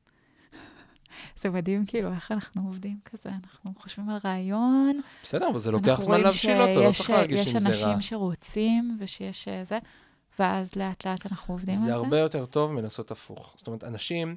[1.41, 5.01] זה מדהים כאילו איך אנחנו עובדים כזה, אנחנו חושבים על רעיון.
[5.23, 7.73] בסדר, אבל זה לוקח זמן להבשיל אותו, לא צריך להרגיש יש עם זה רע.
[7.73, 9.79] אנשים שרוצים ושיש אה, זה,
[10.39, 11.85] ואז לאט לאט אנחנו עובדים על זה.
[11.85, 13.53] זה הרבה יותר טוב מלעשות הפוך.
[13.57, 14.35] זאת אומרת, אנשים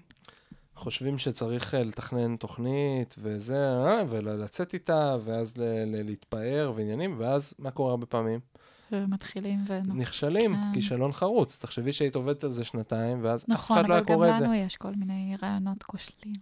[0.81, 5.55] חושבים שצריך אה, לתכנן תוכנית וזה, אה, ולצאת איתה, ואז
[5.87, 8.41] להתפאר ועניינים, ואז מה קורה הרבה פעמים?
[8.91, 9.79] שמתחילים ו...
[9.95, 10.73] נכשלים, כן.
[10.75, 11.59] כישלון חרוץ.
[11.63, 14.29] תחשבי שהיית עובדת על זה שנתיים, ואז אף נכון, אחד לא אבל היה גם קורא
[14.29, 14.45] את זה.
[14.45, 16.35] לנו יש כל מיני רעיונות כושלים.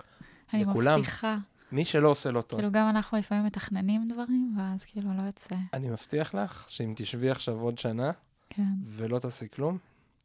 [0.55, 1.01] אני לכולם.
[1.01, 1.37] מבטיחה.
[1.73, 2.59] מי שלא עושה לא טוב.
[2.61, 5.57] כאילו גם אנחנו לפעמים מתכננים דברים, ואז כאילו לא יוצא.
[5.75, 8.11] אני מבטיח לך שאם תשבי עכשיו עוד שנה
[8.51, 9.79] כן, ולא תעשי כלום,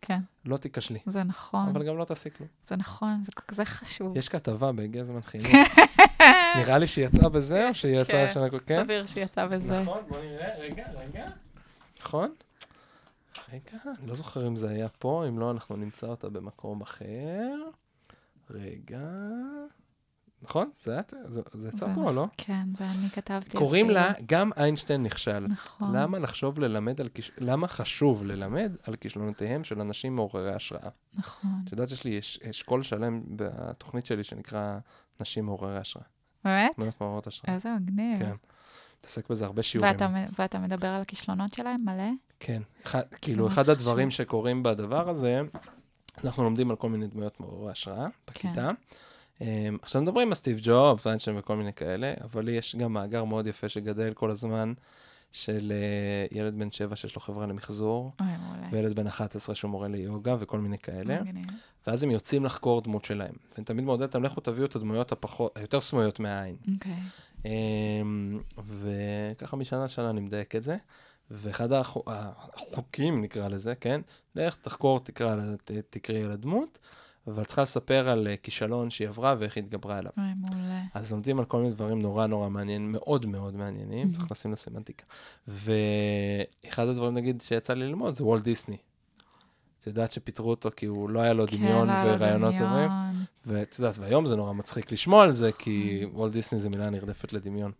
[0.06, 1.00] כן, לא תיכשלי.
[1.06, 2.50] זה נכון, אבל גם לא תעשי כלום.
[2.66, 4.18] זה נכון, זה כזה חשוב.
[4.18, 5.52] יש כתבה בהגיע הזמן חינוך.
[6.58, 8.60] נראה לי שהיא יצאה בזה, או שהיא יצאה כן, שנה...
[8.66, 8.84] כן?
[8.84, 9.82] סביר שיצא בזה.
[9.82, 11.30] נכון, בוא נראה, רגע, רגע.
[12.02, 12.34] נכון?
[13.54, 17.56] רגע, אני לא זוכר אם זה היה פה, אם לא, אנחנו נמצא אותה במקום אחר.
[18.50, 19.10] רגע.
[20.44, 20.70] נכון?
[20.84, 21.14] זה את?
[21.26, 22.26] זה- זה יצא פה, לא?
[22.38, 23.58] כן, זה אני כתבתי.
[23.58, 24.00] קוראים אפילו.
[24.00, 25.40] לה, גם איינשטיין נכשל.
[25.40, 25.96] נכון.
[25.96, 27.32] למה לחשוב ללמד על כיש...
[27.38, 30.90] למה חשוב ללמד על כישלונותיהם של אנשים מעוררי השראה?
[31.16, 31.50] נכון.
[31.68, 34.78] את יודעת, יש לי אש- אשכול שלם בתוכנית שלי שנקרא
[35.20, 36.06] נשים מעוררי השראה.
[36.46, 36.72] באמת?
[36.78, 37.56] דמויות מעוררות השראה.
[37.56, 38.20] איזה מגניב.
[38.20, 38.34] כן.
[39.00, 39.92] מתעסק בזה הרבה שיעורים.
[39.94, 40.08] ואתה,
[40.40, 42.10] ואתה מדבר על הכישלונות שלהם מלא?
[42.40, 42.62] כן.
[42.86, 44.26] אחד, כאילו, אחד זה הדברים חשוב?
[44.26, 45.42] שקורים בדבר הזה,
[46.24, 48.70] אנחנו לומדים על כל מיני דמויות מעוררי השראה בכיתה.
[48.70, 48.76] אמ,
[49.82, 53.70] עכשיו מדברים על סטיב ג'ובס, ויינשטיין וכל מיני כאלה, אבל יש גם מאגר מאוד יפה
[53.70, 54.74] שגדל כל הזמן,
[55.32, 58.28] של אה, ילד בן שבע שיש לו חברה למחזור, אוי.
[58.72, 61.18] וילד בן 11 שהוא מורה ליוגה וכל מיני כאלה.
[61.88, 63.34] ואז הם יוצאים לחקור דמות שלהם.
[63.54, 66.56] ואני תמיד מעודד אותם, לכו תביאו את הדמויות הפחות, היותר סמויות מהעין.
[66.74, 66.94] אוקיי.
[67.46, 70.78] אמ, וככה משנה לשנה אני מדייק את זה.
[71.32, 74.02] ואחד החו- החוקים, נקרא לזה, כן?
[74.36, 75.36] לך תחקור, תקרא,
[75.90, 76.80] תקראי על הדמות,
[77.28, 80.00] אבל צריכה לספר על אה, כישלון שהיא עברה ואיך היא התגברה.
[80.00, 80.82] אוי, מעולה.
[80.94, 84.16] אז לומדים על כל מיני דברים נורא נורא מעניינים, מאוד מאוד מעניינים, Mhm.
[84.18, 85.04] צריך לשים לסמנטיקה.
[85.48, 88.78] ואחד הדברים, נגיד, שיצא לי ללמוד זה וולט דיסני.
[89.80, 92.68] את יודעת שפיטרו אותו כי הוא לא היה לו דמיון כן, היה לו ורעיונות טובים?
[92.68, 93.26] דמיון.
[93.46, 97.34] ואת יודעת, והיום זה נורא מצחיק לשמוע על זה, כי וולט דיסני זה מילה נרדפת
[97.34, 97.72] לדמיון.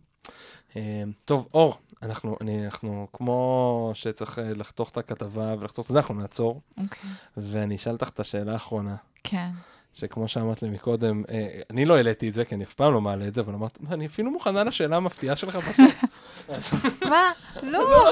[0.76, 5.98] אה, טוב, אור, אנחנו, אני, אנחנו כמו שצריך אה, לחתוך את הכתבה ולחתוך את זה,
[5.98, 7.10] אנחנו נעצור, אוקיי.
[7.36, 9.50] ואני אשאל אותך את השאלה האחרונה, כן.
[9.94, 13.00] שכמו שאמרת לי מקודם, אה, אני לא העליתי את זה, כי אני אף פעם לא
[13.00, 15.94] מעלה את זה, אבל אמרת, "מה, אני אפילו מוכנה לשאלה המפתיעה שלך בסוף.
[17.10, 17.30] מה?
[17.62, 18.10] לא.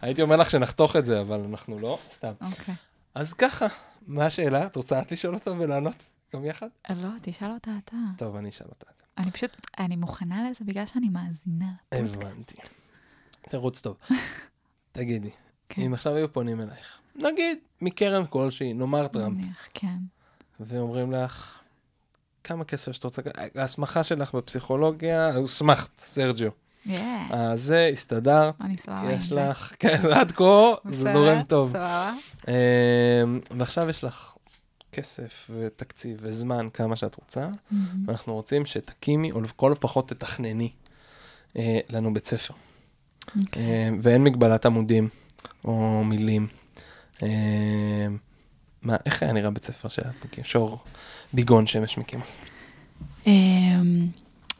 [0.00, 2.32] הייתי אומר לך שנחתוך את זה, אבל אנחנו לא, סתם.
[2.40, 2.74] אוקיי.
[3.14, 3.66] אז ככה,
[4.06, 4.66] מה השאלה?
[4.66, 5.96] את רוצה את לשאול אותה ולענות
[6.34, 6.68] גם יחד?
[6.88, 7.96] אז לא, תשאל אותה אתה.
[8.18, 8.86] טוב, אני אשאל אותה.
[9.18, 12.22] אני פשוט, אני מוכנה לזה בגלל שאני מאזינה לפודקאסט.
[12.24, 12.56] הבנתי.
[13.48, 13.96] תירוץ טוב.
[14.92, 15.30] תגידי,
[15.68, 15.82] כן.
[15.82, 19.96] אם עכשיו היו פונים אלייך, נגיד מקרן כלשהי, נאמר טראמפ, נניח, כן.
[20.60, 21.58] ואומרים לך,
[22.44, 23.22] כמה כסף שאת רוצה,
[23.54, 26.50] ההסמכה שלך בפסיכולוגיה, הוסמכת, סרג'יו.
[26.90, 29.34] אה, זה, הסתדרת, אני סבבה עם יש זה.
[29.34, 31.68] לך, כן, עד כה, זה זורם טוב.
[31.68, 32.12] סבבה.
[32.48, 34.34] אמ, ועכשיו יש לך
[34.92, 38.04] כסף ותקציב וזמן, כמה שאת רוצה, מהמם.
[38.06, 40.70] ואנחנו רוצים שתקימי, או לכל הפחות תתכנני
[41.56, 42.54] אה, לנו בית ספר.
[43.42, 43.62] אוקיי.
[43.62, 45.08] אה, ואין מגבלת עמודים
[45.64, 46.46] או מילים.
[47.22, 48.06] אה,
[48.82, 50.38] מה, איך היה נראה בית ספר שאת?
[50.42, 50.78] שור
[51.32, 52.20] ביגון שמש מקים.
[53.26, 54.06] אמ,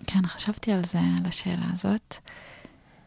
[0.07, 2.17] כן, חשבתי על זה, על השאלה הזאת.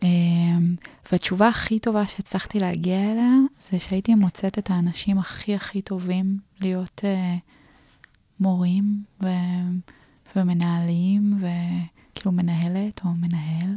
[0.04, 0.76] אמ,
[1.12, 3.32] והתשובה הכי טובה שהצלחתי להגיע אליה,
[3.72, 7.36] זה שהייתי מוצאת את האנשים הכי הכי טובים להיות אה,
[8.40, 9.28] מורים ו-
[10.36, 13.76] ומנהלים, וכאילו מנהלת או מנהל,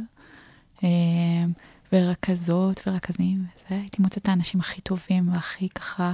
[0.83, 1.51] אמ,
[1.93, 3.79] ורכזות ורכזים וזה.
[3.79, 6.13] הייתי מוצאת את האנשים הכי טובים והכי ככה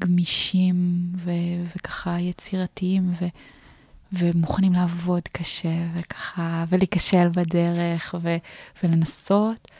[0.00, 1.30] גמישים ו-
[1.76, 3.12] וככה יצירתיים.
[3.20, 3.28] ו-
[4.12, 8.36] ומוכנים לעבוד קשה, וככה, ולהיכשל בדרך, ו,
[8.82, 9.70] ולנסות,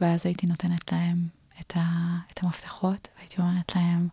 [0.00, 1.28] ואז הייתי נותנת להם
[1.60, 4.08] את, ה, את המפתחות, והייתי אומרת להם,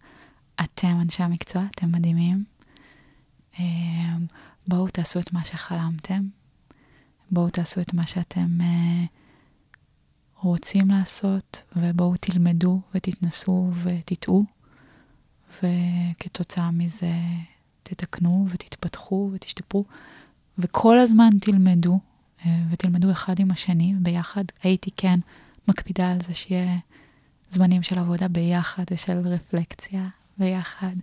[0.64, 2.44] אתם אנשי המקצוע, אתם מדהימים,
[3.60, 4.26] אמ,
[4.68, 6.22] בואו תעשו את מה שחלמתם,
[7.32, 9.06] בואו תעשו את מה שאתם אה,
[10.44, 14.46] רוצים לעשות, ובואו תלמדו ותתנסו ותטעו,
[15.64, 17.12] וכתוצאה מזה
[17.84, 19.86] תתקנו ותתפתחו ותשתפרו,
[20.58, 22.00] וכל הזמן תלמדו,
[22.46, 24.44] אה, ותלמדו אחד עם השני, ביחד.
[24.64, 25.20] הייתי כן
[25.68, 26.78] מקפידה על זה שיהיה
[27.50, 30.96] זמנים של עבודה ביחד ושל רפלקציה ביחד,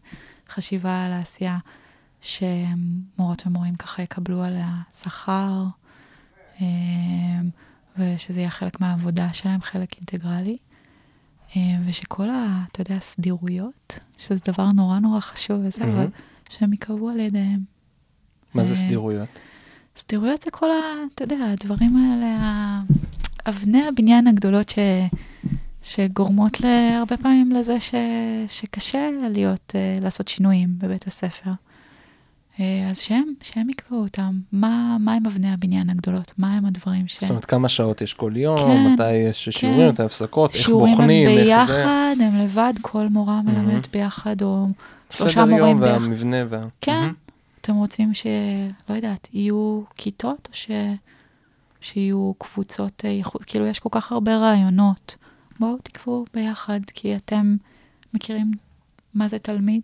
[0.49, 1.59] חשיבה על העשייה
[2.21, 5.65] שמורות ומורים ככה יקבלו עליה שכר,
[6.61, 6.67] אה,
[7.99, 10.57] ושזה יהיה חלק מהעבודה שלהם, חלק אינטגרלי.
[11.57, 12.65] אה, ושכל ה...
[12.73, 16.11] אתה יודע, סדירויות, שזה דבר נורא נורא חשוב וזה, אבל מהמם.
[16.49, 17.61] שהם ייקבעו על ידיהם.
[18.55, 19.29] מה זה אה, סדירויות?
[19.97, 20.75] סדירויות זה כל ה...
[21.15, 22.37] אתה יודע, הדברים האלה,
[23.47, 24.79] אבני הבניין הגדולות ש...
[25.83, 26.57] שגורמות
[26.95, 27.95] הרבה פעמים לזה ש...
[28.49, 31.51] שקשה להיות, אה, לעשות שינויים בבית הספר.
[32.61, 34.41] אה, אז שהם, שהם יקבעו אותם.
[34.53, 36.33] מה, מה הם אבני הבניין הגדולות?
[36.39, 37.21] מה הם הדברים ש...
[37.21, 39.89] זאת אומרת, כמה שעות יש כל יום, כן, מתי יש שיעורים, כן.
[39.89, 41.77] מתי הפסקות, איך שיעורים בוחנים, הם איך זה.
[41.77, 44.67] ביחד, הם לבד, כל מורה מלמדת ביחד, או
[45.11, 46.01] שלושה סדר מורים יום ביחד.
[46.01, 46.61] והמבנה וה...
[46.81, 46.93] כן.
[46.93, 47.13] מהמם.
[47.61, 48.27] אתם רוצים ש...
[48.91, 50.71] לא יודעת, יהיו כיתות, או ש...
[51.81, 53.43] שיהיו קבוצות אה, ייחוד?
[53.43, 55.17] כאילו, יש כל כך הרבה רעיונות.
[55.61, 57.57] בואו תקבעו ביחד, כי אתם
[58.15, 58.53] מכירים
[59.15, 59.81] מה זה תלמיד,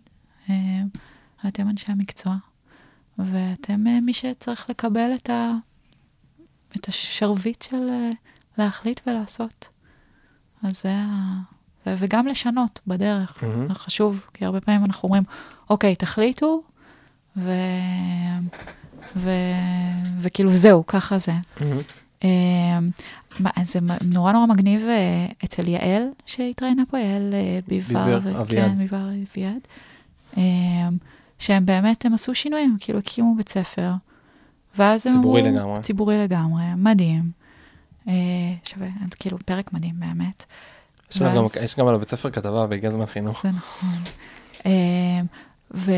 [0.49, 0.55] אה,
[1.47, 2.35] אתם אנשי המקצוע,
[3.19, 5.51] ואתם אה, מי שצריך לקבל את, ה...
[6.75, 8.09] את השרביט של אה,
[8.57, 9.69] להחליט ולעשות.
[10.63, 11.39] אז זה ה...
[11.85, 11.95] זה...
[11.97, 13.43] וגם לשנות בדרך.
[13.67, 15.23] זה חשוב, כי הרבה פעמים אנחנו אומרים,
[15.69, 16.63] אוקיי, תחליטו,
[17.37, 17.51] ו...
[19.15, 19.29] ו...
[20.19, 21.33] וכאילו זהו, ככה זה.
[21.61, 21.81] מהמם.
[22.23, 24.81] אה, זה נורא נורא מגניב
[25.45, 27.33] אצל יעל שהתראיינה פה, יעל
[27.67, 28.05] ביבר.
[28.05, 28.67] ביבר, אביעד.
[28.67, 29.67] כן, ביבר אביעד.
[31.39, 33.91] שהם באמת, הם עשו שינויים, כאילו הקימו בית ספר.
[34.77, 35.53] ואז הם ציבורי אמרו...
[35.57, 35.81] לגמרי.
[35.81, 37.31] ציבורי לגמרי, מדהים.
[38.07, 38.13] אה,
[38.63, 38.87] שווה,
[39.19, 40.45] כאילו, פרק מדהים באמת.
[41.11, 43.41] יש לה גם- ואז- יש גם על הבית ספר כתבה והגיע זמן חינוך.
[43.43, 43.89] זה נכון.
[44.65, 44.71] אה,
[45.73, 45.91] ו...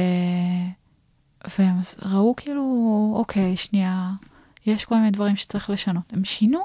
[1.59, 1.75] והם
[2.05, 2.63] ראו כאילו,
[3.17, 4.11] אוקיי, שנייה,
[4.65, 6.13] יש כל מיני דברים שצריך לשנות.
[6.13, 6.59] הם שינו,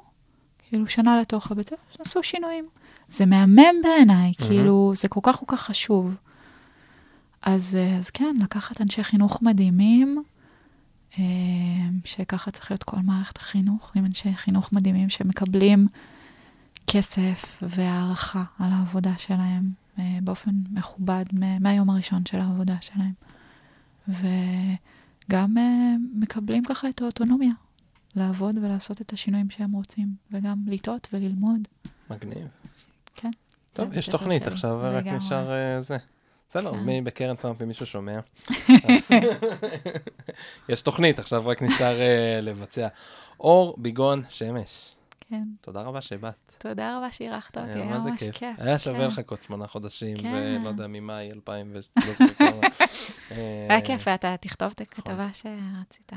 [0.68, 2.68] כאילו שנה לתוך הבית ספר, עשו שינויים.
[3.08, 4.48] זה מהמם בעיניי, מהמם.
[4.48, 6.14] כאילו, זה כל כך כל כך חשוב.
[7.42, 10.22] אז, אה, אז כן, לקחת אנשי חינוך מדהימים,
[11.18, 11.24] אה,
[12.04, 15.88] שככה צריך להיות כל מערכת החינוך, עם אנשי חינוך מדהימים שמקבלים
[16.86, 21.24] כסף והערכה על העבודה שלהם אה, באופן מכובד
[21.60, 23.12] מהיום הראשון של העבודה שלהם.
[24.08, 25.56] וגם
[26.14, 27.52] מקבלים ככה את האוטונומיה
[28.16, 31.68] לעבוד ולעשות את השינויים שהם רוצים, וגם לטעות וללמוד.
[32.10, 32.48] מגניב.
[33.14, 33.30] כן.
[33.72, 35.06] טוב, יש תוכנית, עכשיו רק.
[35.06, 35.96] נשאר זה.
[36.52, 36.86] בסדר, אז כן.
[36.86, 38.12] מי בקרן טראמפ, אם מישהו שומע?
[40.68, 42.88] יש תוכנית, עכשיו רק נשאר אה, לבצע.
[43.40, 45.42] אור ביגון שמש, כן.
[45.60, 46.34] תודה רבה שבאת.
[46.58, 48.36] תודה רבה שאירחת אותי, אה, היה ממש כיף.
[48.36, 48.56] כיף.
[48.58, 49.06] היה שווה כן.
[49.06, 50.58] לחכות שמונה חודשים, כן.
[50.60, 52.50] ולא יודע, ממאי 2000 ולא זוכר כמה.
[53.32, 56.12] אה, היה כיף, ואתה תכתוב את הכתבה שרצית.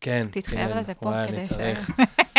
[0.00, 0.76] כן, תתחייב.
[0.76, 1.52] לזה פה, כדי ש-.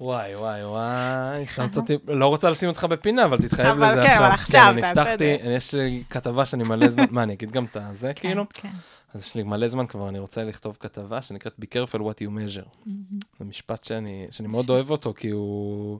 [0.00, 4.08] וואי, וואי, וואי, שמת אותי, לא רוצה לשים אותך בפינה, אבל תתחייב אבל לזה כן,
[4.10, 4.26] עכשיו.
[4.26, 5.48] אבל עכשיו, אני תעשה הבטחתי, את זה.
[5.48, 5.74] יש
[6.10, 8.44] כתבה שאני מלא זמן, מה, אני אגיד גם את הזה, כן, כאילו?
[8.54, 8.70] כן.
[9.14, 12.28] אז יש לי מלא זמן כבר, אני רוצה לכתוב כתבה שנקראת Be careful what you
[12.28, 12.90] measure.
[13.38, 15.98] זה משפט שאני, שאני מאוד אוהב אותו, כי הוא...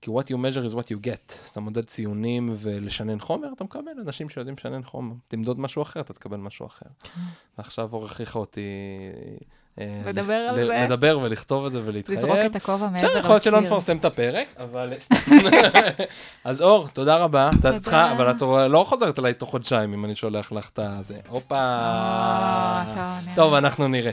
[0.00, 1.34] כי what you measure is what you get.
[1.42, 5.14] אז אתה מודד ציונים ולשנן חומר, אתה מקבל אנשים שיודעים לשנן חומר.
[5.28, 6.86] תמדוד משהו אחר, אתה תקבל משהו אחר.
[7.58, 8.60] ועכשיו אור הכריחה אותי...
[9.80, 10.84] אה, לדבר על זה.
[10.84, 12.18] לדבר ולכתוב את זה ולהתחייב.
[12.18, 13.66] לזרוק את הכובע מעבר בסדר, יכול להיות שלא לקיר.
[13.68, 15.16] נפרסם את הפרק, אבל סתם.
[16.44, 17.48] אז אור, תודה רבה.
[17.48, 17.80] את תודה.
[17.80, 21.16] צריכה, אבל את לא חוזרת אליי תוך חודשיים אם אני שולח לך את הזה.
[21.28, 21.54] הופה.
[21.58, 24.12] אה, טוב, אנחנו נראה.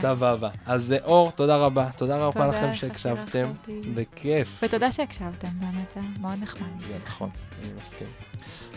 [0.00, 0.48] סבבה.
[0.66, 1.88] אז אה, אור, תודה רבה.
[1.96, 3.52] תודה רבה לכם שהקשבתם.
[3.94, 4.48] בכיף.
[4.62, 6.68] ותודה שהקשבתם, באמת, זה מאוד נחמד.
[7.06, 7.30] נכון,
[7.62, 8.06] אני מסכים.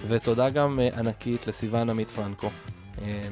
[0.07, 2.49] ותודה גם ענקית לסיוון עמית פרנקו,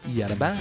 [0.09, 0.57] יאללה ביי.